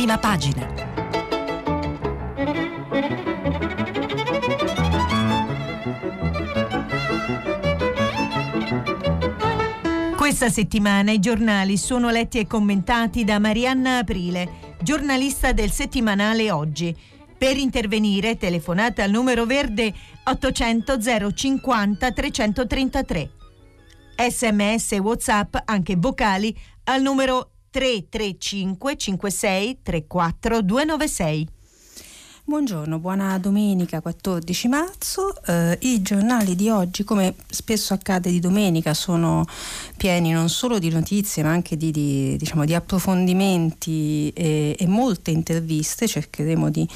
[0.00, 0.66] prima pagina.
[10.16, 16.96] Questa settimana i giornali sono letti e commentati da Marianna Aprile, giornalista del settimanale Oggi.
[17.36, 19.92] Per intervenire telefonate al numero verde
[20.24, 20.98] 800
[21.34, 23.30] 050 333.
[24.16, 31.59] Sms e WhatsApp anche vocali al numero 335 56 34 296.
[32.50, 35.40] Buongiorno, buona domenica 14 marzo.
[35.46, 39.46] Eh, I giornali di oggi, come spesso accade di domenica, sono
[39.96, 45.30] pieni non solo di notizie ma anche di, di, diciamo, di approfondimenti e, e, molte
[45.30, 46.08] interviste.
[46.08, 46.88] Cercheremo di,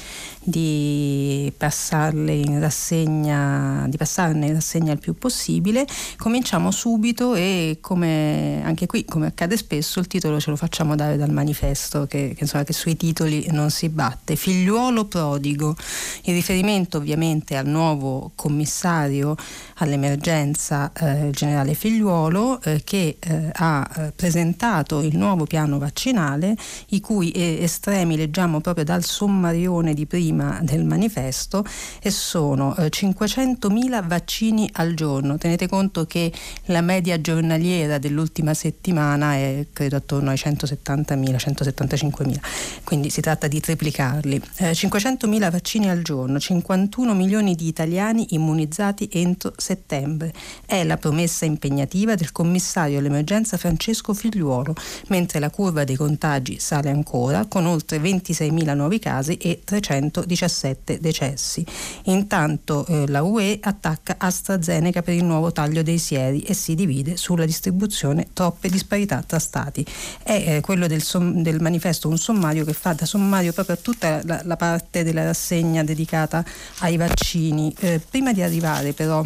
[0.43, 5.87] di, passarle in rassegna, di passarne in rassegna il più possibile.
[6.17, 11.15] Cominciamo subito e come anche qui, come accade spesso, il titolo ce lo facciamo dare
[11.15, 14.35] dal manifesto che, che, insomma, che sui titoli non si batte.
[14.35, 15.75] Figliuolo prodigo prodigo.
[16.23, 19.35] Il riferimento ovviamente al nuovo commissario
[19.75, 26.55] all'emergenza, eh, il generale Figliuolo, eh, che eh, ha eh, presentato il nuovo piano vaccinale,
[26.89, 31.63] i cui eh, estremi leggiamo proprio dal sommarione di prima del manifesto,
[32.01, 35.37] e sono 500.000 eh, vaccini al giorno.
[35.37, 36.31] Tenete conto che
[36.65, 42.39] la media giornaliera dell'ultima settimana è credo attorno ai 170.000, 175.000,
[42.83, 44.41] quindi si tratta di triplicarli.
[44.57, 50.33] 500.000 100.000 vaccini al giorno, 51 milioni di italiani immunizzati entro settembre.
[50.65, 54.73] È la promessa impegnativa del commissario all'emergenza Francesco Figliuolo,
[55.07, 61.65] mentre la curva dei contagi sale ancora con oltre 26.000 nuovi casi e 317 decessi.
[62.03, 67.17] Intanto eh, la UE attacca AstraZeneca per il nuovo taglio dei sieri e si divide
[67.17, 69.85] sulla distribuzione troppe disparità tra stati.
[70.23, 73.79] È eh, quello del, som- del manifesto un sommario che fa da sommario proprio a
[73.79, 76.43] tutta la, la parte della rassegna dedicata
[76.79, 77.75] ai vaccini.
[77.79, 79.25] Eh, prima di arrivare però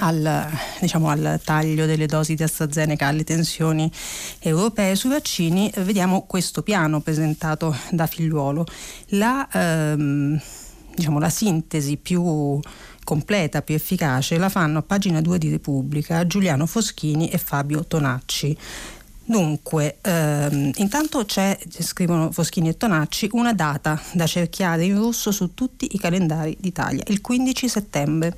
[0.00, 0.48] al,
[0.80, 3.90] diciamo, al, taglio delle dosi di AstraZeneca alle tensioni
[4.40, 8.66] europee sui vaccini, vediamo questo piano presentato da Figliuolo.
[9.08, 10.40] La, ehm,
[10.94, 12.60] diciamo, la sintesi più
[13.04, 18.56] completa, più efficace la fanno a pagina 2 di Repubblica Giuliano Foschini e Fabio Tonacci.
[19.28, 25.52] Dunque, ehm, intanto c'è, scrivono Foschini e Tonacci, una data da cerchiare in rosso su
[25.52, 28.34] tutti i calendari d'Italia, il 15 settembre.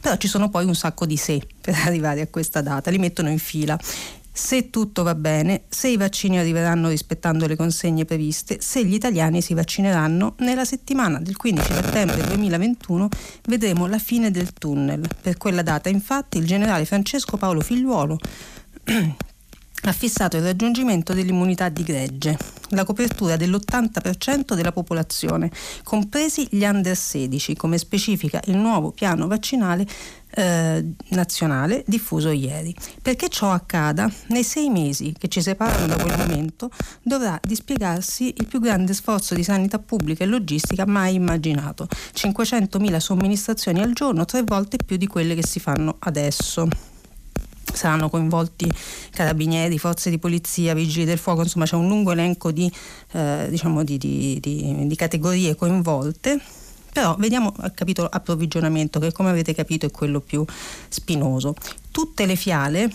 [0.00, 3.30] Però ci sono poi un sacco di se per arrivare a questa data, li mettono
[3.30, 3.78] in fila.
[4.32, 9.42] Se tutto va bene, se i vaccini arriveranno rispettando le consegne previste, se gli italiani
[9.42, 13.08] si vaccineranno, nella settimana del 15 settembre 2021
[13.44, 15.08] vedremo la fine del tunnel.
[15.20, 18.18] Per quella data, infatti, il generale Francesco Paolo Figliuolo
[19.84, 22.36] ha fissato il raggiungimento dell'immunità di gregge,
[22.70, 25.50] la copertura dell'80% della popolazione,
[25.82, 29.86] compresi gli under 16, come specifica il nuovo piano vaccinale
[30.34, 32.74] eh, nazionale diffuso ieri.
[33.02, 36.70] Perché ciò accada, nei sei mesi che ci separano da quel momento
[37.02, 41.88] dovrà dispiegarsi il più grande sforzo di sanità pubblica e logistica mai immaginato.
[42.14, 46.68] 500.000 somministrazioni al giorno, tre volte più di quelle che si fanno adesso
[47.72, 48.70] saranno coinvolti
[49.10, 52.70] carabinieri, forze di polizia, vigili del fuoco, insomma c'è un lungo elenco di,
[53.12, 56.40] eh, diciamo di, di, di categorie coinvolte.
[56.92, 60.44] Però vediamo il capitolo approvvigionamento che come avete capito è quello più
[60.88, 61.54] spinoso.
[61.90, 62.90] Tutte le fiale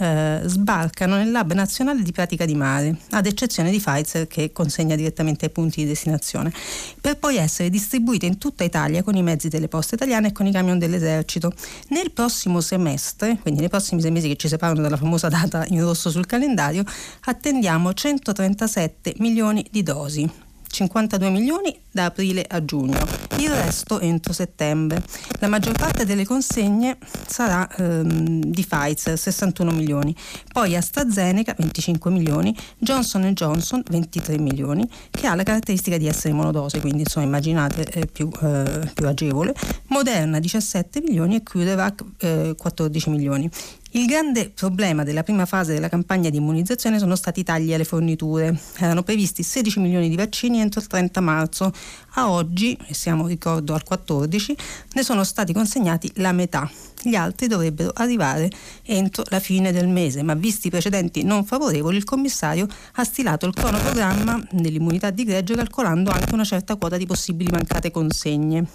[0.00, 4.96] eh, sbarcano nel Lab Nazionale di Pratica di Mare, ad eccezione di Pfizer che consegna
[4.96, 6.52] direttamente ai punti di destinazione,
[7.00, 10.46] per poi essere distribuite in tutta Italia con i mezzi delle poste italiane e con
[10.46, 11.52] i camion dell'esercito.
[11.88, 15.82] Nel prossimo semestre, quindi nei prossimi sei mesi che ci separano dalla famosa data in
[15.82, 16.82] rosso sul calendario,
[17.24, 23.04] attendiamo 137 milioni di dosi 52 milioni da aprile a giugno,
[23.38, 25.02] il resto entro settembre.
[25.40, 30.14] La maggior parte delle consegne sarà ehm, di Pfizer, 61 milioni,
[30.52, 36.80] poi AstraZeneca 25 milioni, Johnson Johnson 23 milioni, che ha la caratteristica di essere monodose,
[36.80, 39.54] quindi insomma immaginate è più, eh, più agevole,
[39.88, 43.50] Moderna 17 milioni e CureVac eh, 14 milioni.
[43.94, 47.82] Il grande problema della prima fase della campagna di immunizzazione sono stati i tagli alle
[47.82, 48.56] forniture.
[48.76, 51.72] Erano previsti 16 milioni di vaccini entro il 30 marzo.
[52.10, 54.56] A oggi, e siamo ricordo al 14,
[54.92, 56.70] ne sono stati consegnati la metà.
[57.02, 58.48] Gli altri dovrebbero arrivare
[58.84, 63.46] entro la fine del mese, ma visti i precedenti non favorevoli, il commissario ha stilato
[63.46, 68.68] il cronoprogramma dell'immunità di greggio calcolando anche una certa quota di possibili mancate consegne.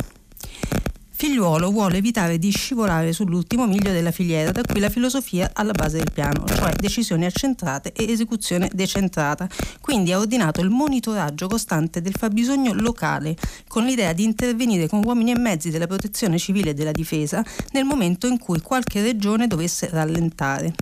[1.17, 5.95] Figliuolo vuole evitare di scivolare sull'ultimo miglio della filiera, da qui la filosofia alla base
[5.95, 9.47] del piano, cioè decisioni accentrate e esecuzione decentrata.
[9.79, 13.37] Quindi ha ordinato il monitoraggio costante del fabbisogno locale,
[13.69, 17.41] con l'idea di intervenire con uomini e mezzi della protezione civile e della difesa
[17.71, 20.73] nel momento in cui qualche regione dovesse rallentare.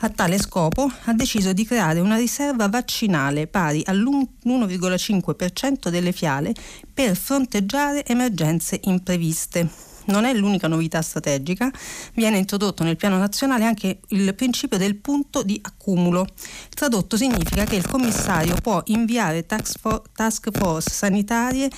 [0.00, 6.54] A tale scopo ha deciso di creare una riserva vaccinale pari all'1,5% delle fiale
[6.94, 9.68] per fronteggiare emergenze impreviste.
[10.04, 11.68] Non è l'unica novità strategica,
[12.14, 16.28] viene introdotto nel piano nazionale anche il principio del punto di accumulo.
[16.70, 21.68] Tradotto significa che il commissario può inviare task force sanitarie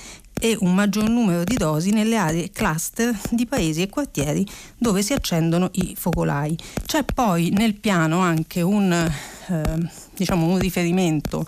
[0.41, 4.47] e un maggior numero di dosi nelle aree cluster di paesi e quartieri
[4.77, 6.57] dove si accendono i focolai.
[6.85, 11.47] C'è poi nel piano anche un, eh, diciamo un riferimento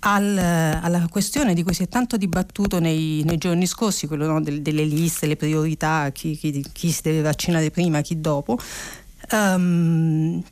[0.00, 4.42] al, alla questione di cui si è tanto dibattuto nei, nei giorni scorsi, quello no,
[4.42, 8.58] del, delle liste, le priorità, chi, chi, chi, si deve vaccinare prima, chi dopo.
[9.30, 10.42] Um,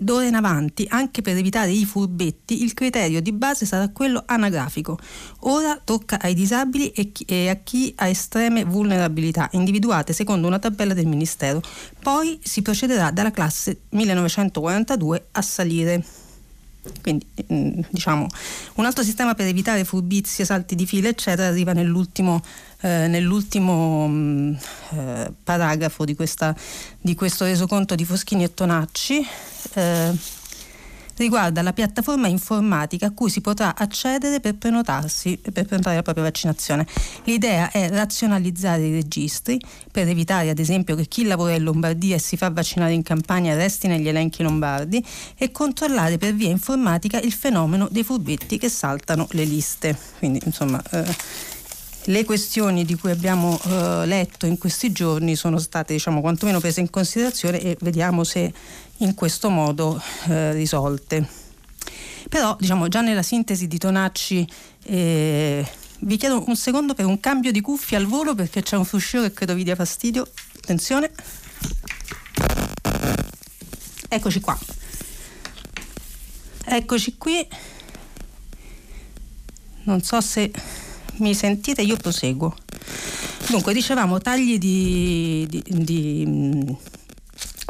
[0.00, 4.96] D'ora in avanti, anche per evitare i furbetti, il criterio di base sarà quello anagrafico.
[5.40, 10.60] Ora tocca ai disabili e, chi, e a chi ha estreme vulnerabilità, individuate secondo una
[10.60, 11.60] tabella del Ministero.
[12.00, 16.27] Poi si procederà dalla classe 1942 a salire.
[17.02, 18.26] Quindi mm, diciamo
[18.74, 22.42] un altro sistema per evitare furbizie, salti di fila eccetera arriva nell'ultimo,
[22.80, 24.54] eh, nell'ultimo mh, mm,
[24.90, 26.54] eh, paragrafo di, questa,
[27.00, 29.26] di, questo resoconto di Foschini e Tonacci.
[29.74, 30.37] Eh,
[31.22, 36.24] riguarda la piattaforma informatica a cui si potrà accedere per prenotarsi per prenotare la propria
[36.24, 36.86] vaccinazione.
[37.24, 39.60] L'idea è razionalizzare i registri
[39.90, 43.54] per evitare ad esempio che chi lavora in Lombardia e si fa vaccinare in campagna
[43.54, 45.04] resti negli elenchi lombardi
[45.36, 49.96] e controllare per via informatica il fenomeno dei furbetti che saltano le liste.
[50.18, 51.16] Quindi insomma eh,
[52.08, 56.80] le questioni di cui abbiamo eh, letto in questi giorni sono state diciamo quantomeno prese
[56.80, 58.52] in considerazione e vediamo se
[58.98, 61.26] in questo modo eh, risolte.
[62.28, 64.46] Però diciamo già nella sintesi di Tonacci
[64.84, 65.66] eh,
[66.00, 69.22] vi chiedo un secondo per un cambio di cuffia al volo perché c'è un fruscio
[69.22, 70.26] che credo vi dia fastidio.
[70.56, 71.10] Attenzione.
[74.08, 74.58] Eccoci qua.
[76.64, 77.46] Eccoci qui.
[79.84, 80.50] Non so se
[81.18, 82.54] mi sentite, io proseguo.
[83.48, 86.76] Dunque, dicevamo tagli di, di, di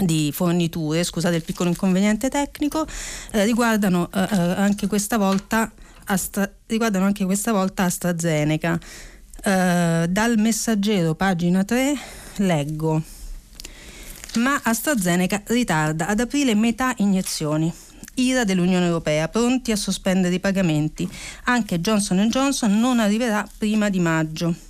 [0.00, 2.86] di forniture, scusate il piccolo inconveniente tecnico,
[3.32, 5.72] eh, riguardano, eh, eh anche questa volta
[6.10, 8.78] Astra, riguardano anche questa volta AstraZeneca.
[9.42, 11.94] Eh, dal messaggero, pagina 3,
[12.36, 13.02] leggo.
[14.36, 17.72] Ma AstraZeneca ritarda ad aprile metà iniezioni.
[18.20, 21.08] Ira dell'Unione Europea, pronti a sospendere i pagamenti.
[21.44, 24.67] Anche Johnson Johnson non arriverà prima di maggio.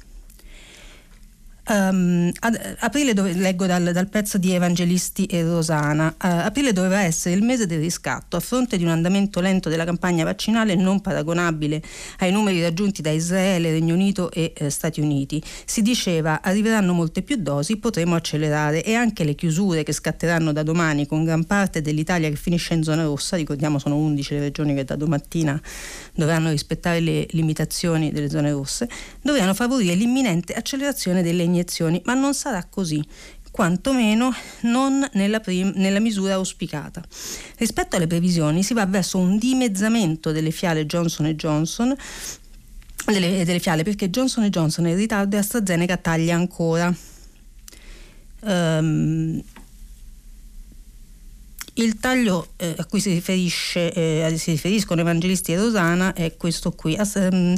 [1.70, 6.08] Um, ad, aprile dove, leggo dal, dal, pezzo di Evangelisti e Rosana.
[6.08, 9.84] Uh, aprile doveva essere il mese del riscatto a fronte di un andamento lento della
[9.84, 11.82] campagna vaccinale non paragonabile
[12.20, 15.42] ai numeri raggiunti da Israele, Regno Unito e eh, Stati Uniti.
[15.66, 20.62] Si diceva arriveranno molte più dosi, potremo accelerare e anche le chiusure che scatteranno da
[20.62, 24.74] domani con gran parte dell'Italia che finisce in zona rossa, ricordiamo sono 11 le regioni
[24.74, 25.60] che da domattina
[26.14, 28.88] dovranno rispettare le limitazioni delle zone rosse,
[29.20, 33.05] dovranno favorire l'imminente accelerazione delle iniezioni, ma non sarà così
[33.50, 34.32] quantomeno
[34.62, 37.02] non nella, prim- nella, misura auspicata.
[37.56, 41.96] Rispetto alle previsioni si va verso un dimezzamento delle fiale Johnson Johnson
[43.06, 46.94] delle, delle fiale perché Johnson Johnson è in ritardo e AstraZeneca taglia ancora.
[48.40, 49.42] Um,
[51.75, 53.23] il taglio eh, a cui si,
[53.75, 56.97] eh, si riferiscono Evangelisti e Rosana è questo qui.
[56.97, 57.56] As, um,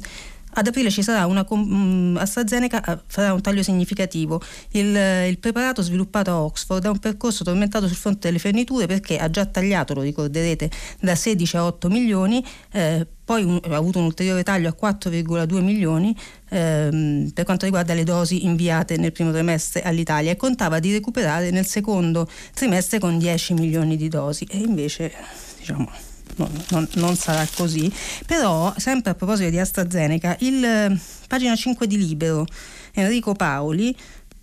[0.52, 4.40] ad aprile ci sarà una um, AstraZeneca farà un taglio significativo.
[4.70, 4.94] Il,
[5.28, 9.30] il, preparato sviluppato a Oxford ha un percorso tormentato sul fronte delle forniture perché ha
[9.30, 14.06] già tagliato, lo ricorderete, da 16 a 8 milioni, eh, poi un, ha avuto un
[14.06, 16.16] ulteriore taglio a 4,2 milioni
[16.48, 21.50] ehm, per quanto riguarda le dosi inviate nel primo trimestre all'Italia e contava di recuperare
[21.50, 25.12] nel secondo trimestre con 10 milioni di dosi e invece
[25.58, 26.09] diciamo
[26.40, 27.92] non, non, non, sarà così.
[28.26, 32.46] Però, sempre a proposito di AstraZeneca, il pagina 5 di Libero,
[32.92, 33.94] Enrico Paoli,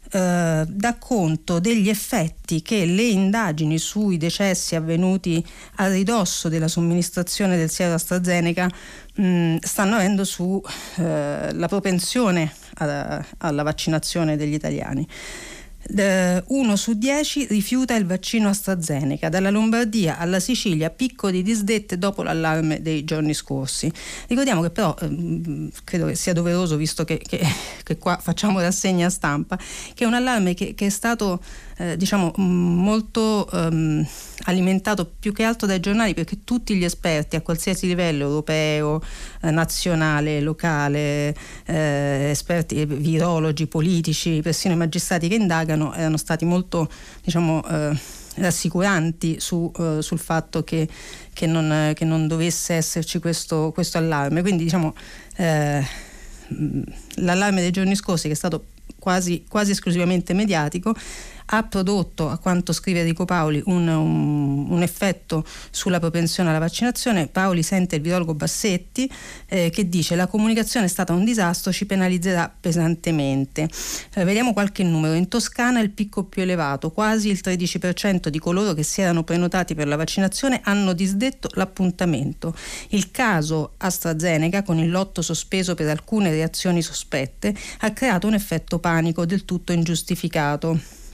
[0.09, 7.57] eh, dà conto degli effetti che le indagini sui decessi avvenuti a ridosso della somministrazione
[7.57, 8.69] del siero AstraZeneca
[9.15, 10.61] mh, stanno avendo sulla
[10.97, 15.05] eh, propensione alla, alla vaccinazione degli italiani.
[16.47, 22.23] Uno su dieci rifiuta il vaccino AstraZeneca, dalla Lombardia alla Sicilia picco di disdette dopo
[22.23, 23.91] l'allarme dei giorni scorsi.
[24.27, 27.41] Ricordiamo che però ehm, credo che sia doveroso, visto che, che,
[27.83, 29.57] che, qua facciamo rassegna stampa,
[29.93, 31.41] che è un allarme che, che è stato
[31.77, 34.05] eh, diciamo molto ehm,
[34.43, 39.01] alimentato più che altro dai giornali perché tutti gli esperti a qualsiasi livello europeo,
[39.41, 46.89] eh, nazionale, locale, eh, esperti, virologi, politici, persino i magistrati che indagano erano stati molto
[47.23, 47.97] diciamo, eh,
[48.37, 50.87] rassicuranti su, uh, sul fatto che,
[51.33, 54.41] che, non, che, non, dovesse esserci questo, questo allarme.
[54.41, 54.93] Quindi diciamo
[55.37, 55.83] eh,
[57.15, 58.65] l'allarme dei giorni scorsi che è stato
[58.99, 60.93] quasi, quasi esclusivamente mediatico
[61.49, 67.27] ha prodotto, a quanto scrive Enrico Paoli, un, un, un, effetto sulla propensione alla vaccinazione.
[67.27, 69.09] Paoli sente il virologo Bassetti
[69.47, 73.69] eh, che dice la comunicazione è stata un disastro, ci penalizzerà pesantemente.
[74.13, 75.13] Eh, vediamo qualche numero.
[75.13, 79.75] In Toscana il picco più elevato, quasi il 13% di coloro che si erano prenotati
[79.75, 82.53] per la vaccinazione hanno disdetto l'appuntamento.
[82.89, 88.79] Il caso AstraZeneca, con il lotto sospeso per alcune reazioni sospette, ha creato un effetto
[88.79, 91.05] panico del tutto ingiustificato.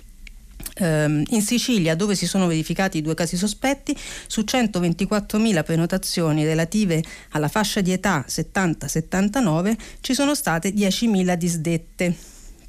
[0.75, 3.95] Ehm, in Sicilia, dove si sono verificati due casi sospetti,
[4.27, 12.15] su 124.000 prenotazioni relative alla fascia di età 70-79 ci sono state 10.000 disdette.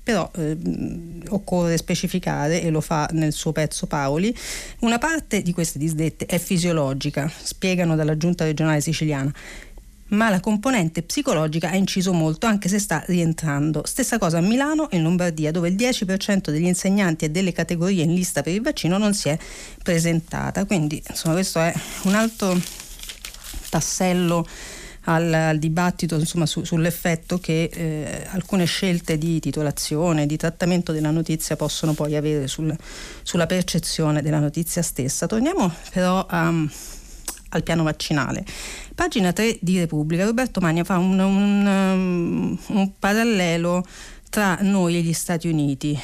[0.04, 0.54] Però eh,
[1.30, 4.36] occorre specificare, e lo fa nel suo pezzo Paoli,
[4.80, 9.32] una parte di queste disdette è fisiologica, spiegano dalla giunta regionale siciliana
[10.08, 13.82] ma la componente psicologica ha inciso molto anche se sta rientrando.
[13.86, 18.04] Stessa cosa a Milano e in Lombardia dove il 10% degli insegnanti e delle categorie
[18.04, 19.38] in lista per il vaccino non si è
[19.82, 20.64] presentata.
[20.66, 22.60] Quindi insomma questo è un altro
[23.70, 24.46] tassello
[25.04, 31.10] al, al dibattito insomma, su, sull'effetto che eh, alcune scelte di titolazione, di trattamento della
[31.10, 32.74] notizia possono poi avere sul,
[33.22, 35.26] sulla percezione della notizia stessa.
[35.26, 36.52] Torniamo però a
[37.54, 38.44] al piano vaccinale.
[38.94, 43.84] Pagina 3 di Repubblica, Roberto Magna fa un, un, um, un parallelo
[44.30, 45.98] tra noi e gli Stati Uniti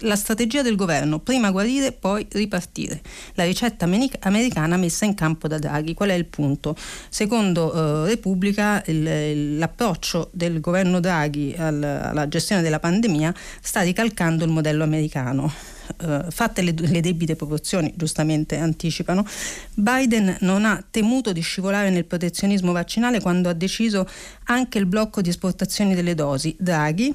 [0.00, 3.00] la strategia del governo, prima guarire, poi ripartire.
[3.34, 3.88] La ricetta
[4.20, 5.94] americana messa in campo da Draghi.
[5.94, 6.76] Qual è il punto?
[7.08, 14.44] Secondo eh, Repubblica il, l'approccio del governo Draghi al, alla gestione della pandemia sta ricalcando
[14.44, 15.52] il modello americano
[15.98, 19.26] eh, fatte le, le, debite proporzioni, giustamente anticipano,
[19.74, 24.06] Biden non ha temuto di scivolare nel protezionismo vaccinale quando ha deciso
[24.44, 26.54] anche il blocco di esportazioni delle dosi.
[26.58, 27.14] Draghi,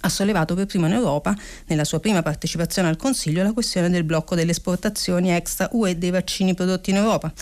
[0.00, 4.04] ha sollevato per primo in Europa, nella sua prima partecipazione al Consiglio, la questione del
[4.04, 7.32] blocco delle esportazioni extra UE dei vaccini prodotti in Europa.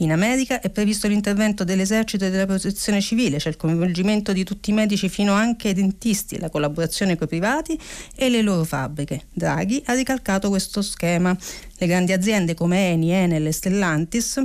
[0.00, 4.70] In America è previsto l'intervento dell'esercito e della protezione civile, c'è il coinvolgimento di tutti
[4.70, 7.78] i medici fino anche ai dentisti, la collaborazione con i privati
[8.14, 9.26] e le loro fabbriche.
[9.32, 11.36] Draghi ha ricalcato questo schema.
[11.78, 14.42] Le grandi aziende come Eni, Enel e Stellantis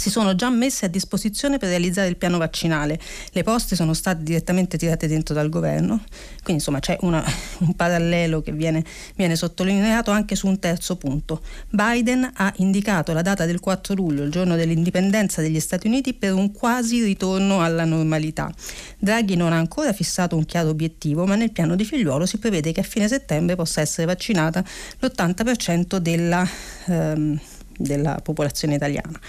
[0.00, 2.98] si sono già messe a disposizione per realizzare il piano vaccinale.
[3.32, 6.02] Le poste sono state direttamente tirate dentro dal governo,
[6.36, 7.22] quindi insomma c'è una,
[7.60, 8.82] un parallelo che viene,
[9.14, 11.42] viene, sottolineato anche su un terzo punto.
[11.68, 16.32] Biden ha indicato la data del 4 luglio, il giorno dell'indipendenza degli Stati Uniti, per
[16.32, 18.50] un quasi ritorno alla normalità.
[18.98, 22.72] Draghi non ha ancora fissato un chiaro obiettivo, ma nel piano di figliuolo si prevede
[22.72, 24.64] che a fine settembre possa essere vaccinata
[25.00, 26.48] l'80% della,
[26.86, 27.38] ehm,
[27.76, 29.20] della popolazione italiana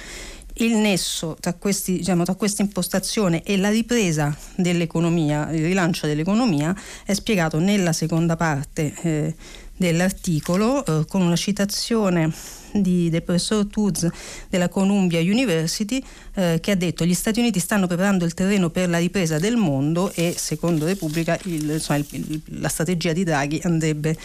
[0.55, 6.75] il nesso tra, questi, diciamo, tra, questa impostazione e la ripresa dell'economia, il rilancio dell'economia,
[7.05, 9.35] è spiegato nella seconda parte eh,
[9.77, 12.31] dell'articolo eh, con una citazione
[12.73, 14.07] di, del professor Tuz
[14.49, 16.01] della Columbia University
[16.35, 19.57] eh, che ha detto gli Stati Uniti stanno preparando il terreno per la ripresa del
[19.57, 24.15] mondo e secondo Repubblica il, insomma, il, la strategia di Draghi andrebbe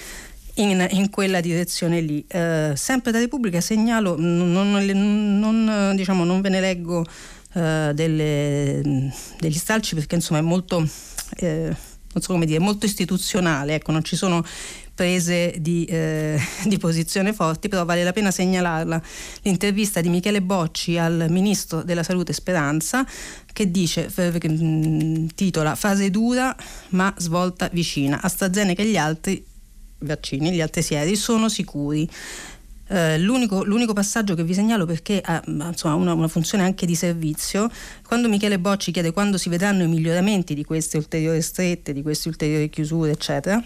[0.57, 2.25] in, in quella direzione lì.
[2.29, 7.05] Eh, sempre da Repubblica segnalo, non, non, diciamo, non ve ne leggo
[7.55, 10.87] eh, delle, degli stalci perché insomma è molto,
[11.37, 11.75] eh,
[12.19, 14.45] so dire, molto istituzionale, ecco, non ci sono
[14.95, 19.01] prese di, eh, di, posizione forti, però vale la pena segnalarla
[19.43, 23.07] l'intervista di Michele Bocci al ministro della Salute Speranza
[23.53, 24.11] che dice,
[24.49, 26.57] mm, titola Fase dura
[26.91, 28.21] ma svolta vicina.
[28.23, 29.45] AstraZeneca e gli altri
[29.99, 32.09] vaccini, gli altri sieri, sono sicuri.
[32.89, 36.95] Uh, l'unico, l'unico, passaggio che vi segnalo perché ha insomma, una, una, funzione anche di
[36.95, 37.69] servizio,
[38.07, 42.29] quando Michele Bocci chiede quando si vedranno i miglioramenti di queste ulteriori strette, di queste
[42.29, 43.61] ulteriori chiusure, eccetera,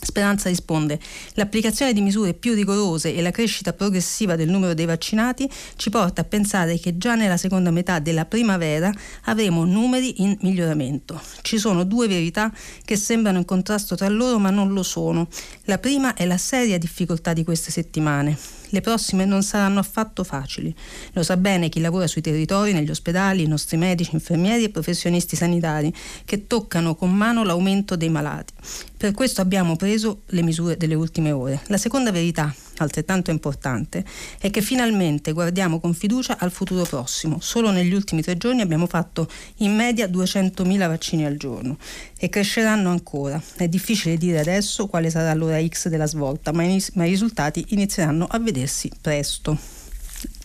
[0.00, 0.98] Speranza risponde:
[1.34, 6.22] l'applicazione di misure più rigorose e la crescita progressiva del numero dei vaccinati ci porta
[6.22, 8.92] a pensare che già nella seconda metà della primavera
[9.24, 11.20] avremo numeri in miglioramento.
[11.42, 12.52] Ci sono due verità
[12.84, 15.28] che sembrano in contrasto tra loro ma non lo sono.
[15.64, 18.59] La prima è la seria difficoltà di queste settimane.
[18.70, 20.74] Le prossime non saranno affatto facili.
[21.12, 25.36] Lo sa bene chi lavora sui territori, negli ospedali, i nostri medici, infermieri e professionisti
[25.36, 25.92] sanitari,
[26.24, 28.52] che toccano con mano l'aumento dei malati.
[28.96, 31.60] Per questo abbiamo preso le misure delle ultime ore.
[31.66, 34.04] La seconda verità, altrettanto importante,
[34.38, 37.38] è che finalmente guardiamo con fiducia al futuro prossimo.
[37.40, 41.76] Solo negli ultimi tre giorni abbiamo fatto in media 200.000 vaccini al giorno
[42.18, 43.40] e cresceranno ancora.
[43.56, 47.64] È difficile dire adesso quale sarà l'ora X della svolta, ma, i, ma i risultati
[47.68, 49.56] inizieranno a vedersi presto.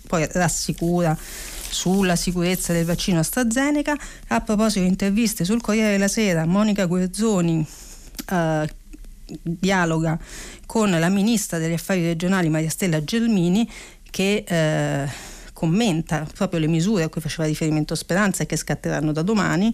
[0.08, 1.18] Poi rassicura
[1.76, 3.96] sulla sicurezza del vaccino AstraZeneca.
[4.28, 7.66] A proposito di interviste sul Corriere della Sera, Monica Guerzoni
[8.32, 8.70] eh,
[9.42, 10.20] dialoga
[10.66, 13.70] con la ministra degli affari regionali Maria Stella Gelmini
[14.10, 19.22] che eh, commenta proprio le misure a cui faceva riferimento Speranza e che scatteranno da
[19.22, 19.74] domani.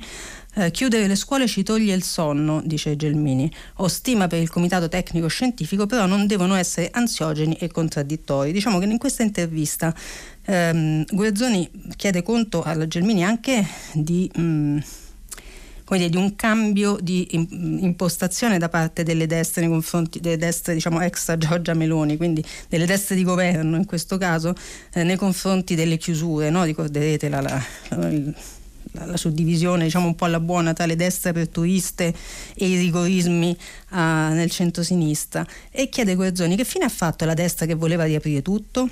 [0.53, 3.51] Eh, chiudere le scuole ci toglie il sonno, dice Gelmini.
[3.77, 8.51] Ho stima per il comitato tecnico scientifico, però non devono essere ansiogeni e contraddittori.
[8.51, 9.93] Diciamo che in questa intervista
[10.45, 14.29] ehm, Guerzoni chiede conto alla Gelmini anche di...
[14.33, 14.77] Mh, mm,
[15.97, 21.01] dire, di un cambio di impostazione da parte delle destre nei confronti delle destre diciamo
[21.01, 24.53] extra Giorgia Meloni, quindi delle destre di governo in questo caso,
[24.93, 26.63] eh, nei confronti delle chiusure, no?
[26.63, 32.13] ricorderete la, la, la, la suddivisione diciamo un po' alla buona tra le destre aperturiste
[32.53, 33.57] e i rigorismi
[33.91, 38.41] uh, nel centro-sinistra e chiede Guerzoni che fine ha fatto la destra che voleva riaprire
[38.41, 38.89] tutto?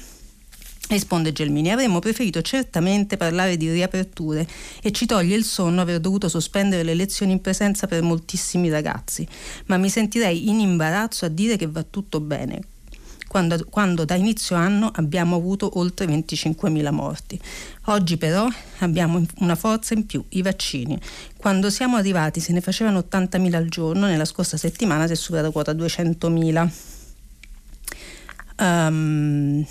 [0.90, 4.48] Risponde Gelmini, avremmo preferito certamente parlare di riaperture
[4.82, 9.28] e ci toglie il sonno aver dovuto sospendere le lezioni in presenza per moltissimi ragazzi,
[9.68, 12.62] ma mi sentirei in imbarazzo a dire che va tutto bene,
[13.28, 17.40] quando, quando, da inizio anno abbiamo avuto oltre 25.000 morti.
[17.86, 18.48] Oggi però
[18.80, 21.00] abbiamo una forza in più, i vaccini.
[21.38, 25.52] Quando siamo arrivati se ne facevano 80.000 al giorno, nella scorsa settimana si è superata
[25.52, 26.70] quota 200.000.
[28.58, 29.66] Um,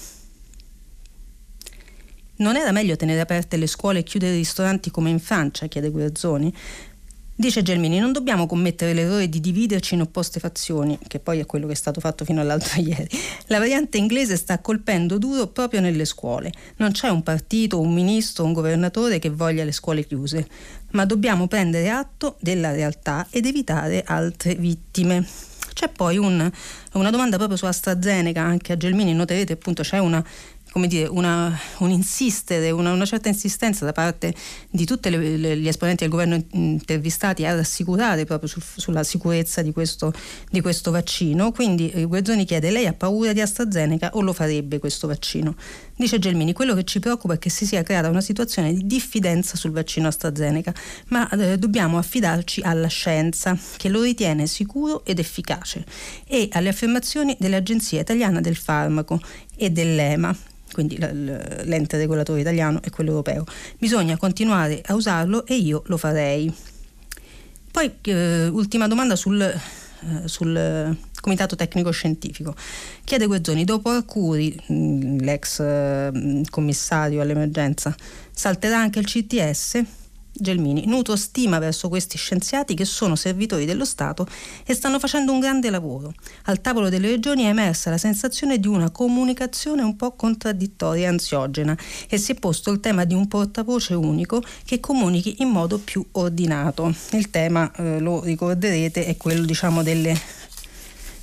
[2.39, 5.67] non era meglio tenere aperte le scuole e chiudere i ristoranti come in Francia?
[5.67, 6.53] chiede Guerzoni.
[7.41, 11.69] Dice Gelmini, non dobbiamo commettere l'errore di dividerci in opposte fazioni, che poi è quello
[11.69, 13.09] che è stato fatto fino all'altro ieri.
[13.47, 16.53] La variante inglese sta colpendo duro proprio nelle scuole.
[16.79, 20.49] Non c'è un partito, un ministro, un governatore che voglia le scuole chiuse,
[20.91, 25.25] ma dobbiamo prendere atto della realtà ed evitare altre vittime.
[25.73, 26.51] C'è poi un,
[26.95, 30.27] una domanda proprio su AstraZeneca, anche a Gelmini noterete appunto c'è una
[30.71, 34.35] come dire, una, un insistere, una, una, certa insistenza da parte
[34.71, 40.13] di tutti gli esponenti del governo intervistati a rassicurare proprio sul, sulla sicurezza di questo,
[40.51, 41.53] di questo vaccino.
[41.53, 45.57] Quindi eh, Guerzoni chiede: lei ha paura di AstraZeneca o lo farebbe questo vaccino?
[45.97, 49.57] Dice Gelmini: quello che ci preoccupa è che si sia creata una situazione di diffidenza
[49.57, 50.73] sul vaccino AstraZeneca,
[51.09, 55.85] ma eh, dobbiamo affidarci alla scienza che lo ritiene sicuro ed efficace
[56.27, 59.21] e alle affermazioni dell'Agenzia Italiana del Farmaco
[59.57, 60.37] e dell'EMA
[60.79, 63.45] quindi l'ente regolatore italiano e quello europeo.
[63.79, 66.55] Bisogna continuare a usarlo e io lo farei.
[67.73, 72.55] Poi eh, ultima domanda sul, eh, sul Comitato Tecnico Scientifico.
[73.03, 77.93] Chiede Guerzoni, dopo Arcuri, mh, l'ex eh, commissario all'emergenza,
[78.31, 79.83] salterà anche il CTS?
[80.41, 84.27] Gelmini, nutro stima verso questi scienziati che sono servitori dello Stato
[84.65, 86.13] e stanno facendo un grande lavoro.
[86.45, 91.09] Al tavolo delle regioni è emersa la sensazione di una comunicazione un po' contraddittoria e
[91.09, 91.77] ansiogena
[92.09, 96.05] e si è posto il tema di un portavoce unico che comunichi in modo più
[96.13, 96.95] ordinato.
[97.13, 100.19] Il tema, eh, lo ricorderete, è quello diciamo delle,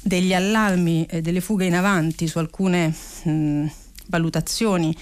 [0.02, 3.66] degli allarmi e delle fughe in avanti su alcune mh,
[4.08, 4.96] valutazioni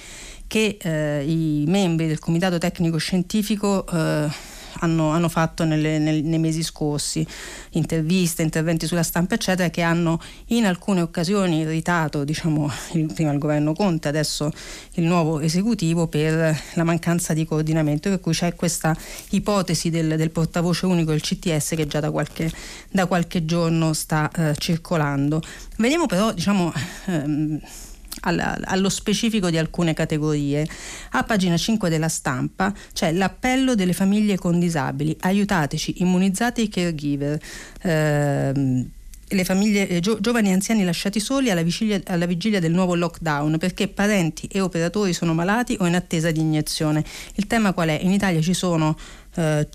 [0.53, 4.29] che eh, i membri del Comitato Tecnico Scientifico eh,
[4.81, 7.25] hanno, hanno, fatto nelle, nel, nei mesi scorsi,
[7.71, 13.39] interviste, interventi sulla stampa, eccetera, che hanno in alcune occasioni irritato diciamo, il, prima il
[13.39, 14.51] governo Conte, adesso
[14.91, 18.95] il nuovo esecutivo per la mancanza di coordinamento, per cui c'è questa
[19.31, 22.51] ipotesi del, del portavoce unico del CTS che già da qualche,
[22.91, 25.41] da qualche giorno sta eh, circolando.
[25.77, 26.71] Vediamo però diciamo,
[27.07, 27.59] ehm,
[28.21, 30.67] alla, allo specifico di alcune categorie.
[31.11, 37.39] A pagina 5 della stampa c'è l'appello delle famiglie con disabili, aiutateci, immunizzate i caregiver.
[37.81, 38.85] Eh,
[39.33, 42.95] le famiglie, eh, gio, giovani e anziani lasciati soli alla vigilia, alla vigilia, del nuovo
[42.95, 47.03] lockdown perché parenti e operatori sono malati o in attesa di iniezione.
[47.35, 47.99] Il tema qual è?
[48.01, 48.95] In Italia ci sono
[49.35, 49.67] eh,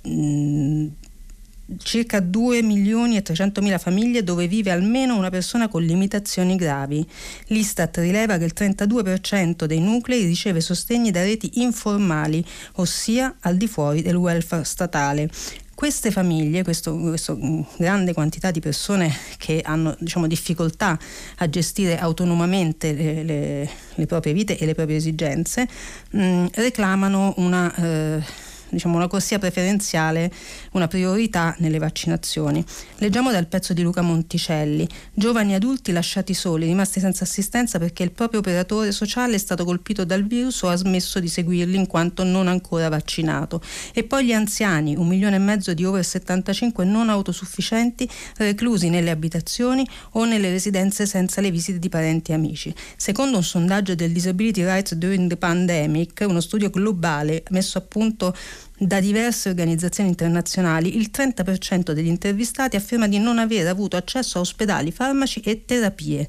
[1.77, 7.07] circa 2 milioni e 300 mila famiglie dove vive almeno una persona con limitazioni gravi.
[7.49, 13.69] L'Istat rileva che il 32% dei nuclei riceve sostegni da reti informali, ossia al di
[13.69, 15.31] fuori del welfare statale
[15.79, 20.99] queste famiglie, questa mm, grande quantità di persone che hanno diciamo, difficoltà
[21.37, 25.69] a gestire autonomamente le, le, le, proprie vite e le proprie esigenze,
[26.11, 28.23] mh, mm, reclamano una eh,
[28.71, 30.31] diciamo, una corsia preferenziale,
[30.73, 32.65] una priorità nelle vaccinazioni.
[32.99, 34.87] Leggiamo dal pezzo di Luca Monticelli.
[35.13, 40.05] Giovani adulti lasciati soli, rimasti senza assistenza perché il proprio operatore sociale è stato colpito
[40.05, 43.61] dal virus o ha smesso di seguirli in quanto non ancora vaccinato.
[43.93, 49.11] E poi gli anziani, un milione e mezzo di over 75 non autosufficienti, reclusi nelle
[49.11, 52.75] abitazioni o nelle residenze senza le visite di parenti e amici.
[52.97, 58.35] Secondo un sondaggio del Disability Rights During the Pandemic, uno studio globale messo a punto
[58.79, 64.41] da diverse organizzazioni internazionali, il 30% degli intervistati afferma di non aver avuto accesso a
[64.41, 66.29] ospedali, farmaci e terapie.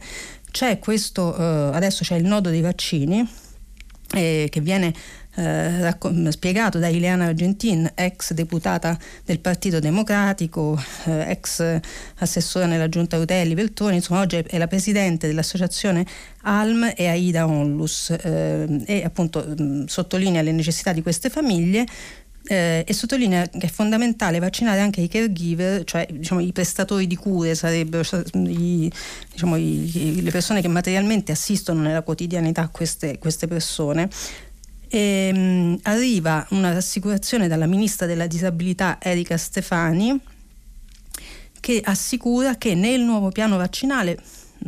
[0.52, 3.28] C'è questo, eh, adesso c'è il nodo dei vaccini
[4.14, 4.92] eh, che viene
[5.36, 11.80] eh, racco- spiegato da Ileana Argentin, ex deputata del Partito Democratico, eh, ex
[12.16, 16.04] assessora nella giunta Rutelli Veltroni, insomma oggi è la presidente dell'associazione
[16.42, 21.86] ALM e Aida Onlus eh, e appunto mh, sottolinea le necessità di queste famiglie
[22.50, 27.16] eh, e sottolinea che è fondamentale vaccinare anche i caregiver, cioè diciamo, i prestatori di
[27.16, 28.92] cure sarebbero cioè, i,
[29.32, 34.10] diciamo, i, le persone che materialmente assistono nella quotidianità queste, queste persone.
[34.88, 40.20] E, ehm, mh, arriva una rassicurazione dalla ministra della disabilità Erika Stefani
[41.60, 44.18] che assicura che nel nuovo piano vaccinale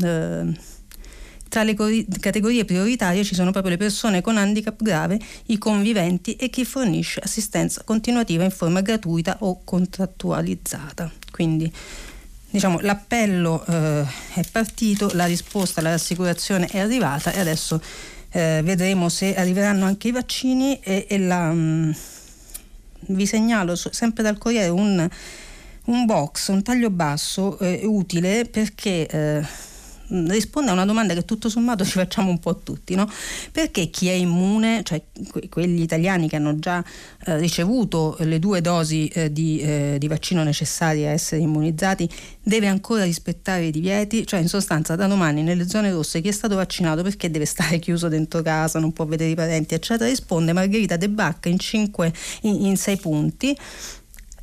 [0.04, 0.54] eh,
[1.52, 1.76] tra le
[2.22, 7.20] categorie prioritarie ci sono proprio le persone con handicap grave, i conviventi e chi fornisce
[7.20, 11.12] assistenza continuativa in forma gratuita o contrattualizzata.
[11.30, 11.70] Quindi
[12.50, 17.82] diciamo, l'appello eh, è partito, la risposta, la rassicurazione è arrivata e adesso
[18.30, 21.92] eh, vedremo se arriveranno anche i vaccini e, e la, mh, mm,
[23.08, 25.06] vi segnalo sempre dal Corriere un,
[25.84, 29.70] un box, un taglio basso eh, utile perché eh,
[30.12, 33.10] risponde a una domanda che tutto sommato ci facciamo un po' tutti, no?
[33.52, 36.84] Perché chi è immune, cioè que- quegli italiani che hanno già
[37.26, 42.10] eh, ricevuto le due dosi eh, di, eh, di, vaccino necessarie a essere immunizzati,
[42.42, 44.26] deve ancora rispettare i divieti?
[44.26, 47.80] Cioè in sostanza da domani nelle zone rosse chi è stato vaccinato perché deve stare
[47.80, 52.14] chiuso dentro casa, non può vedere i parenti, eccetera, risponde Margherita De Bacca in, cinque,
[52.42, 53.56] in, in sei punti.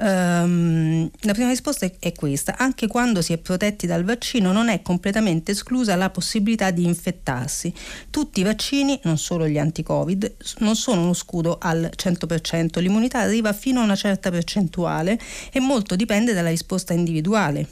[0.00, 4.80] Um, la prima risposta è questa, anche quando si è protetti dal vaccino non è
[4.80, 7.72] completamente esclusa la possibilità di infettarsi.
[8.08, 13.52] Tutti i vaccini, non solo gli anti-Covid, non sono uno scudo al 100%, l'immunità arriva
[13.52, 15.18] fino a una certa percentuale
[15.50, 17.66] e molto dipende dalla risposta individuale.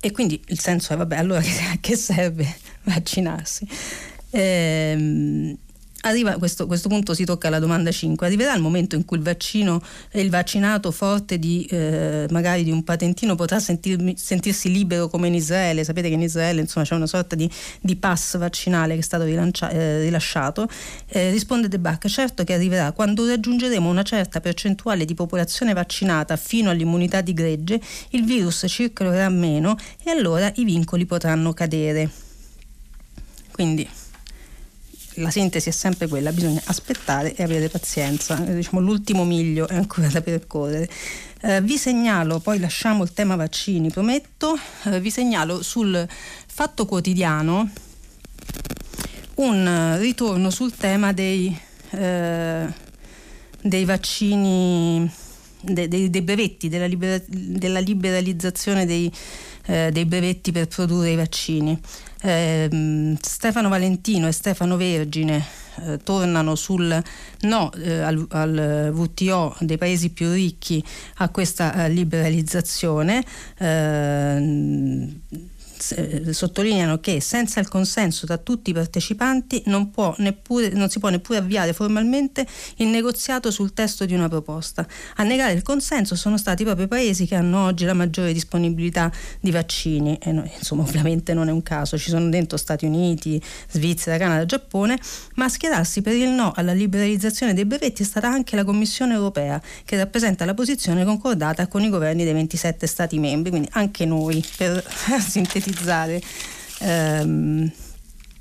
[0.00, 3.68] E quindi il senso è, vabbè, allora a che serve vaccinarsi?
[4.30, 5.56] Ehm,
[6.08, 8.26] Arriva, questo, questo, punto si tocca alla domanda 5.
[8.26, 12.70] Arriverà il momento in cui il vaccino e il vaccinato forte di eh, magari di
[12.70, 15.84] un patentino potrà sentirmi, sentirsi libero come in Israele.
[15.84, 17.48] Sapete che in Israele insomma, c'è una sorta di,
[17.82, 20.66] di pass vaccinale che è stato rilancia, eh, rilasciato.
[21.08, 26.36] Eh, risponde De Bach, certo che arriverà quando raggiungeremo una certa percentuale di popolazione vaccinata
[26.36, 27.78] fino all'immunità di gregge,
[28.10, 32.08] il virus circolerà meno e allora i vincoli potranno cadere.
[33.52, 33.86] Quindi
[35.18, 39.74] la sintesi è sempre quella, bisogna aspettare e avere pazienza, eh, diciamo, l'ultimo miglio è
[39.74, 40.88] ancora da percorrere.
[41.40, 46.06] Eh, vi segnalo, poi lasciamo il tema vaccini, prometto, eh, vi segnalo sul
[46.46, 47.70] Fatto Quotidiano
[49.36, 51.56] un ritorno sul tema dei,
[51.90, 52.66] eh,
[53.62, 55.08] dei vaccini,
[55.60, 59.12] de, dei, dei, brevetti, della, libera, della liberalizzazione dei,
[59.68, 61.78] eh, dei brevetti per produrre i vaccini.
[62.20, 65.44] Eh, Stefano Valentino e Stefano Vergine
[65.82, 67.00] eh, tornano sul
[67.42, 70.82] no eh, al, al, WTO dei paesi più ricchi
[71.16, 73.22] a questa eh, liberalizzazione.
[73.58, 75.20] Ehm,
[75.90, 81.08] eh, sottolineano che senza il consenso tra tutti i partecipanti non, neppure, non, si può
[81.08, 84.86] neppure avviare formalmente il negoziato sul testo di una proposta.
[85.16, 89.10] A negare il consenso sono stati proprio i paesi che hanno oggi la maggiore disponibilità
[89.40, 93.40] di vaccini e noi, insomma ovviamente non è un caso, ci sono dentro Stati Uniti,
[93.70, 94.98] Svizzera, Canada, Giappone,
[95.36, 99.14] ma a schierarsi per il no alla liberalizzazione dei brevetti è stata anche la Commissione
[99.14, 104.04] europea che rappresenta la posizione concordata con i governi dei 27 Stati membri, quindi anche
[104.04, 104.84] noi per
[105.26, 106.20] sintetizzare sintetizzare
[106.80, 107.70] ehm,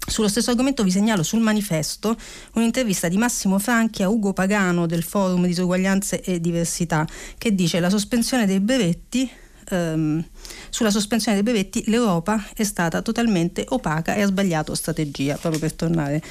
[0.07, 2.15] Sullo stesso argomento vi segnalo sul manifesto
[2.53, 7.05] un'intervista di Massimo Franchi a Ugo Pagano del Forum Disuguaglianze e Diversità
[7.37, 9.29] che dice la sospensione dei brevetti
[9.67, 10.23] ehm,
[10.69, 15.73] sulla sospensione dei brevetti l'Europa è stata totalmente opaca e ha sbagliato strategia, proprio per
[15.73, 16.21] tornare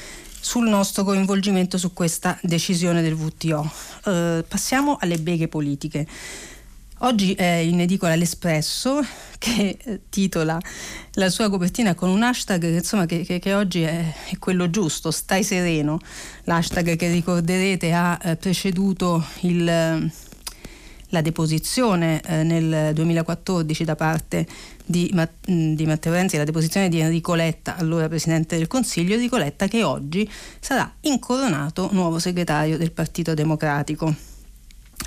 [0.40, 3.70] sul nostro coinvolgimento su questa decisione del WTO.
[4.04, 6.06] Eh, passiamo alle beghe politiche.
[7.00, 9.04] Oggi è in edicola l'Espresso
[9.38, 10.58] che eh, titola
[11.12, 15.10] la sua copertina con un hashtag insomma, che, che, che, oggi è, è, quello giusto,
[15.10, 16.00] stai sereno,
[16.44, 20.10] l'hashtag che ricorderete ha eh, preceduto il, eh,
[21.10, 24.46] la deposizione nel 2014 da parte
[24.82, 25.12] di,
[25.44, 29.82] di Matteo Renzi, la deposizione di Enrico Letta, allora Presidente del Consiglio, Enrico Letta che
[29.82, 30.28] oggi
[30.60, 34.35] sarà incoronato nuovo segretario del Partito Democratico.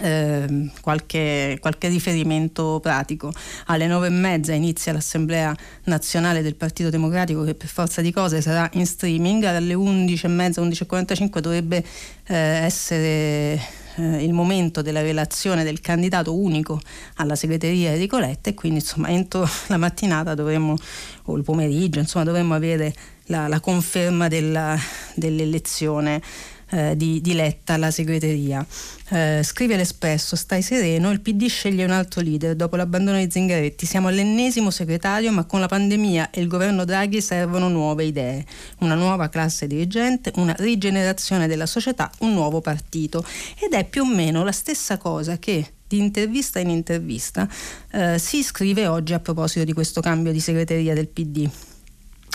[0.01, 3.31] Eh, qualche, qualche, riferimento pratico.
[3.65, 8.41] Alle nove e mezza inizia l'Assemblea nazionale del Partito Democratico che per forza di cose
[8.41, 11.83] sarà in streaming, alle undici e mezza, undici e 11.45 dovrebbe
[12.27, 13.59] eh, essere
[13.95, 16.79] eh, il momento della relazione del candidato unico
[17.15, 20.75] alla segreteria di Coletta e quindi insomma entro la mattinata dovremmo,
[21.25, 22.93] o il pomeriggio, insomma dovremmo avere
[23.25, 24.77] la, la conferma della,
[25.15, 26.21] dell'elezione
[26.69, 28.65] eh, di, di, Letta alla segreteria.
[29.09, 33.85] Eh, scrive l'Espresso, stai sereno, il PD sceglie un altro leader dopo l'abbandono di Zingaretti.
[33.85, 38.45] Siamo all'ennesimo segretario, ma con la pandemia e il governo Draghi servono nuove idee,
[38.79, 43.25] una nuova classe dirigente, una rigenerazione della società, un nuovo partito.
[43.59, 47.49] Ed è più o meno la stessa cosa che di intervista in intervista
[47.91, 51.49] eh, si scrive oggi a proposito di questo cambio di segreteria del PD.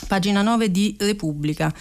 [0.08, 1.72] Pagina 9 di Repubblica.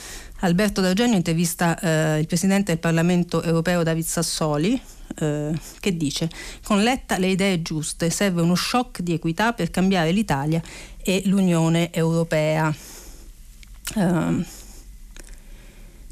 [0.43, 4.79] Alberto D'Argenio intervista eh, il presidente del Parlamento europeo David Sassoli
[5.19, 6.29] eh, che dice
[6.63, 10.61] con Letta le idee giuste, serve uno shock di equità per cambiare l'Italia
[11.01, 12.73] e l'Unione Europea.
[13.95, 14.43] Uh,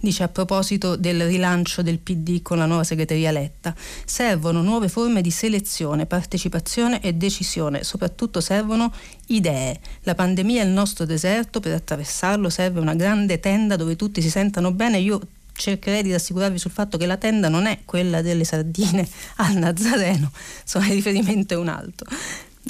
[0.02, 3.74] dice a proposito del rilancio del PD con la nuova segreteria Letta,
[4.06, 8.92] servono nuove forme di selezione, partecipazione e decisione, soprattutto servono
[9.28, 9.80] idee.
[10.02, 14.30] La pandemia è il nostro deserto, per attraversarlo serve una grande tenda dove tutti si
[14.30, 15.00] sentano bene.
[15.00, 15.22] Io
[15.54, 20.32] cercherei di rassicurarvi sul fatto che la tenda non è quella delle sardine al Nazareno,
[20.62, 22.10] insomma il riferimento è un altro.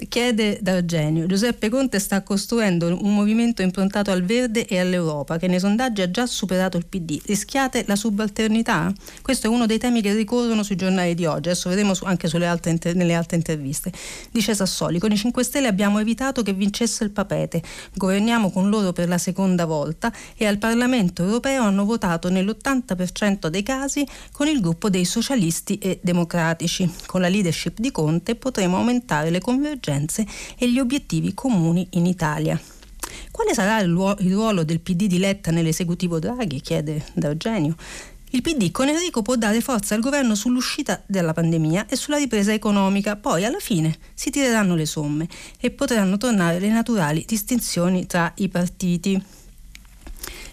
[0.08, 5.60] Chiede D'Argenio, Giuseppe Conte sta costruendo un movimento improntato al verde e all'Europa che nei
[5.60, 7.20] sondaggi ha già superato il PD.
[7.26, 8.94] Rischiate la subalternità?
[9.22, 12.94] Questo è uno dei temi che ricorrono sui giornali di oggi, adesso vedremo anche altre,
[12.94, 13.92] nelle altre interviste.
[14.32, 17.62] Dice Sassoli, con i 5 Stelle abbiamo evitato che vincesse il papete,
[17.94, 23.64] governiamo con loro per la seconda volta e al Parlamento europeo hanno votato nell'80% dei
[23.64, 26.90] casi con il gruppo dei socialisti e democratici.
[27.06, 30.26] Con la leadership di Conte potremo aumentare le convergenze convergenze
[30.58, 32.60] e gli obiettivi comuni in Italia.
[33.32, 36.62] Quale sarà il, ruolo del PD di Letta nell'esecutivo Draghi?
[36.62, 37.76] chiede D'Argenio.
[38.34, 42.54] Il PD con Enrico può dare forza al governo sull'uscita dalla pandemia e sulla ripresa
[42.54, 45.28] economica, poi alla fine si tireranno le somme
[45.60, 49.22] e potranno tornare le naturali distinzioni tra i partiti.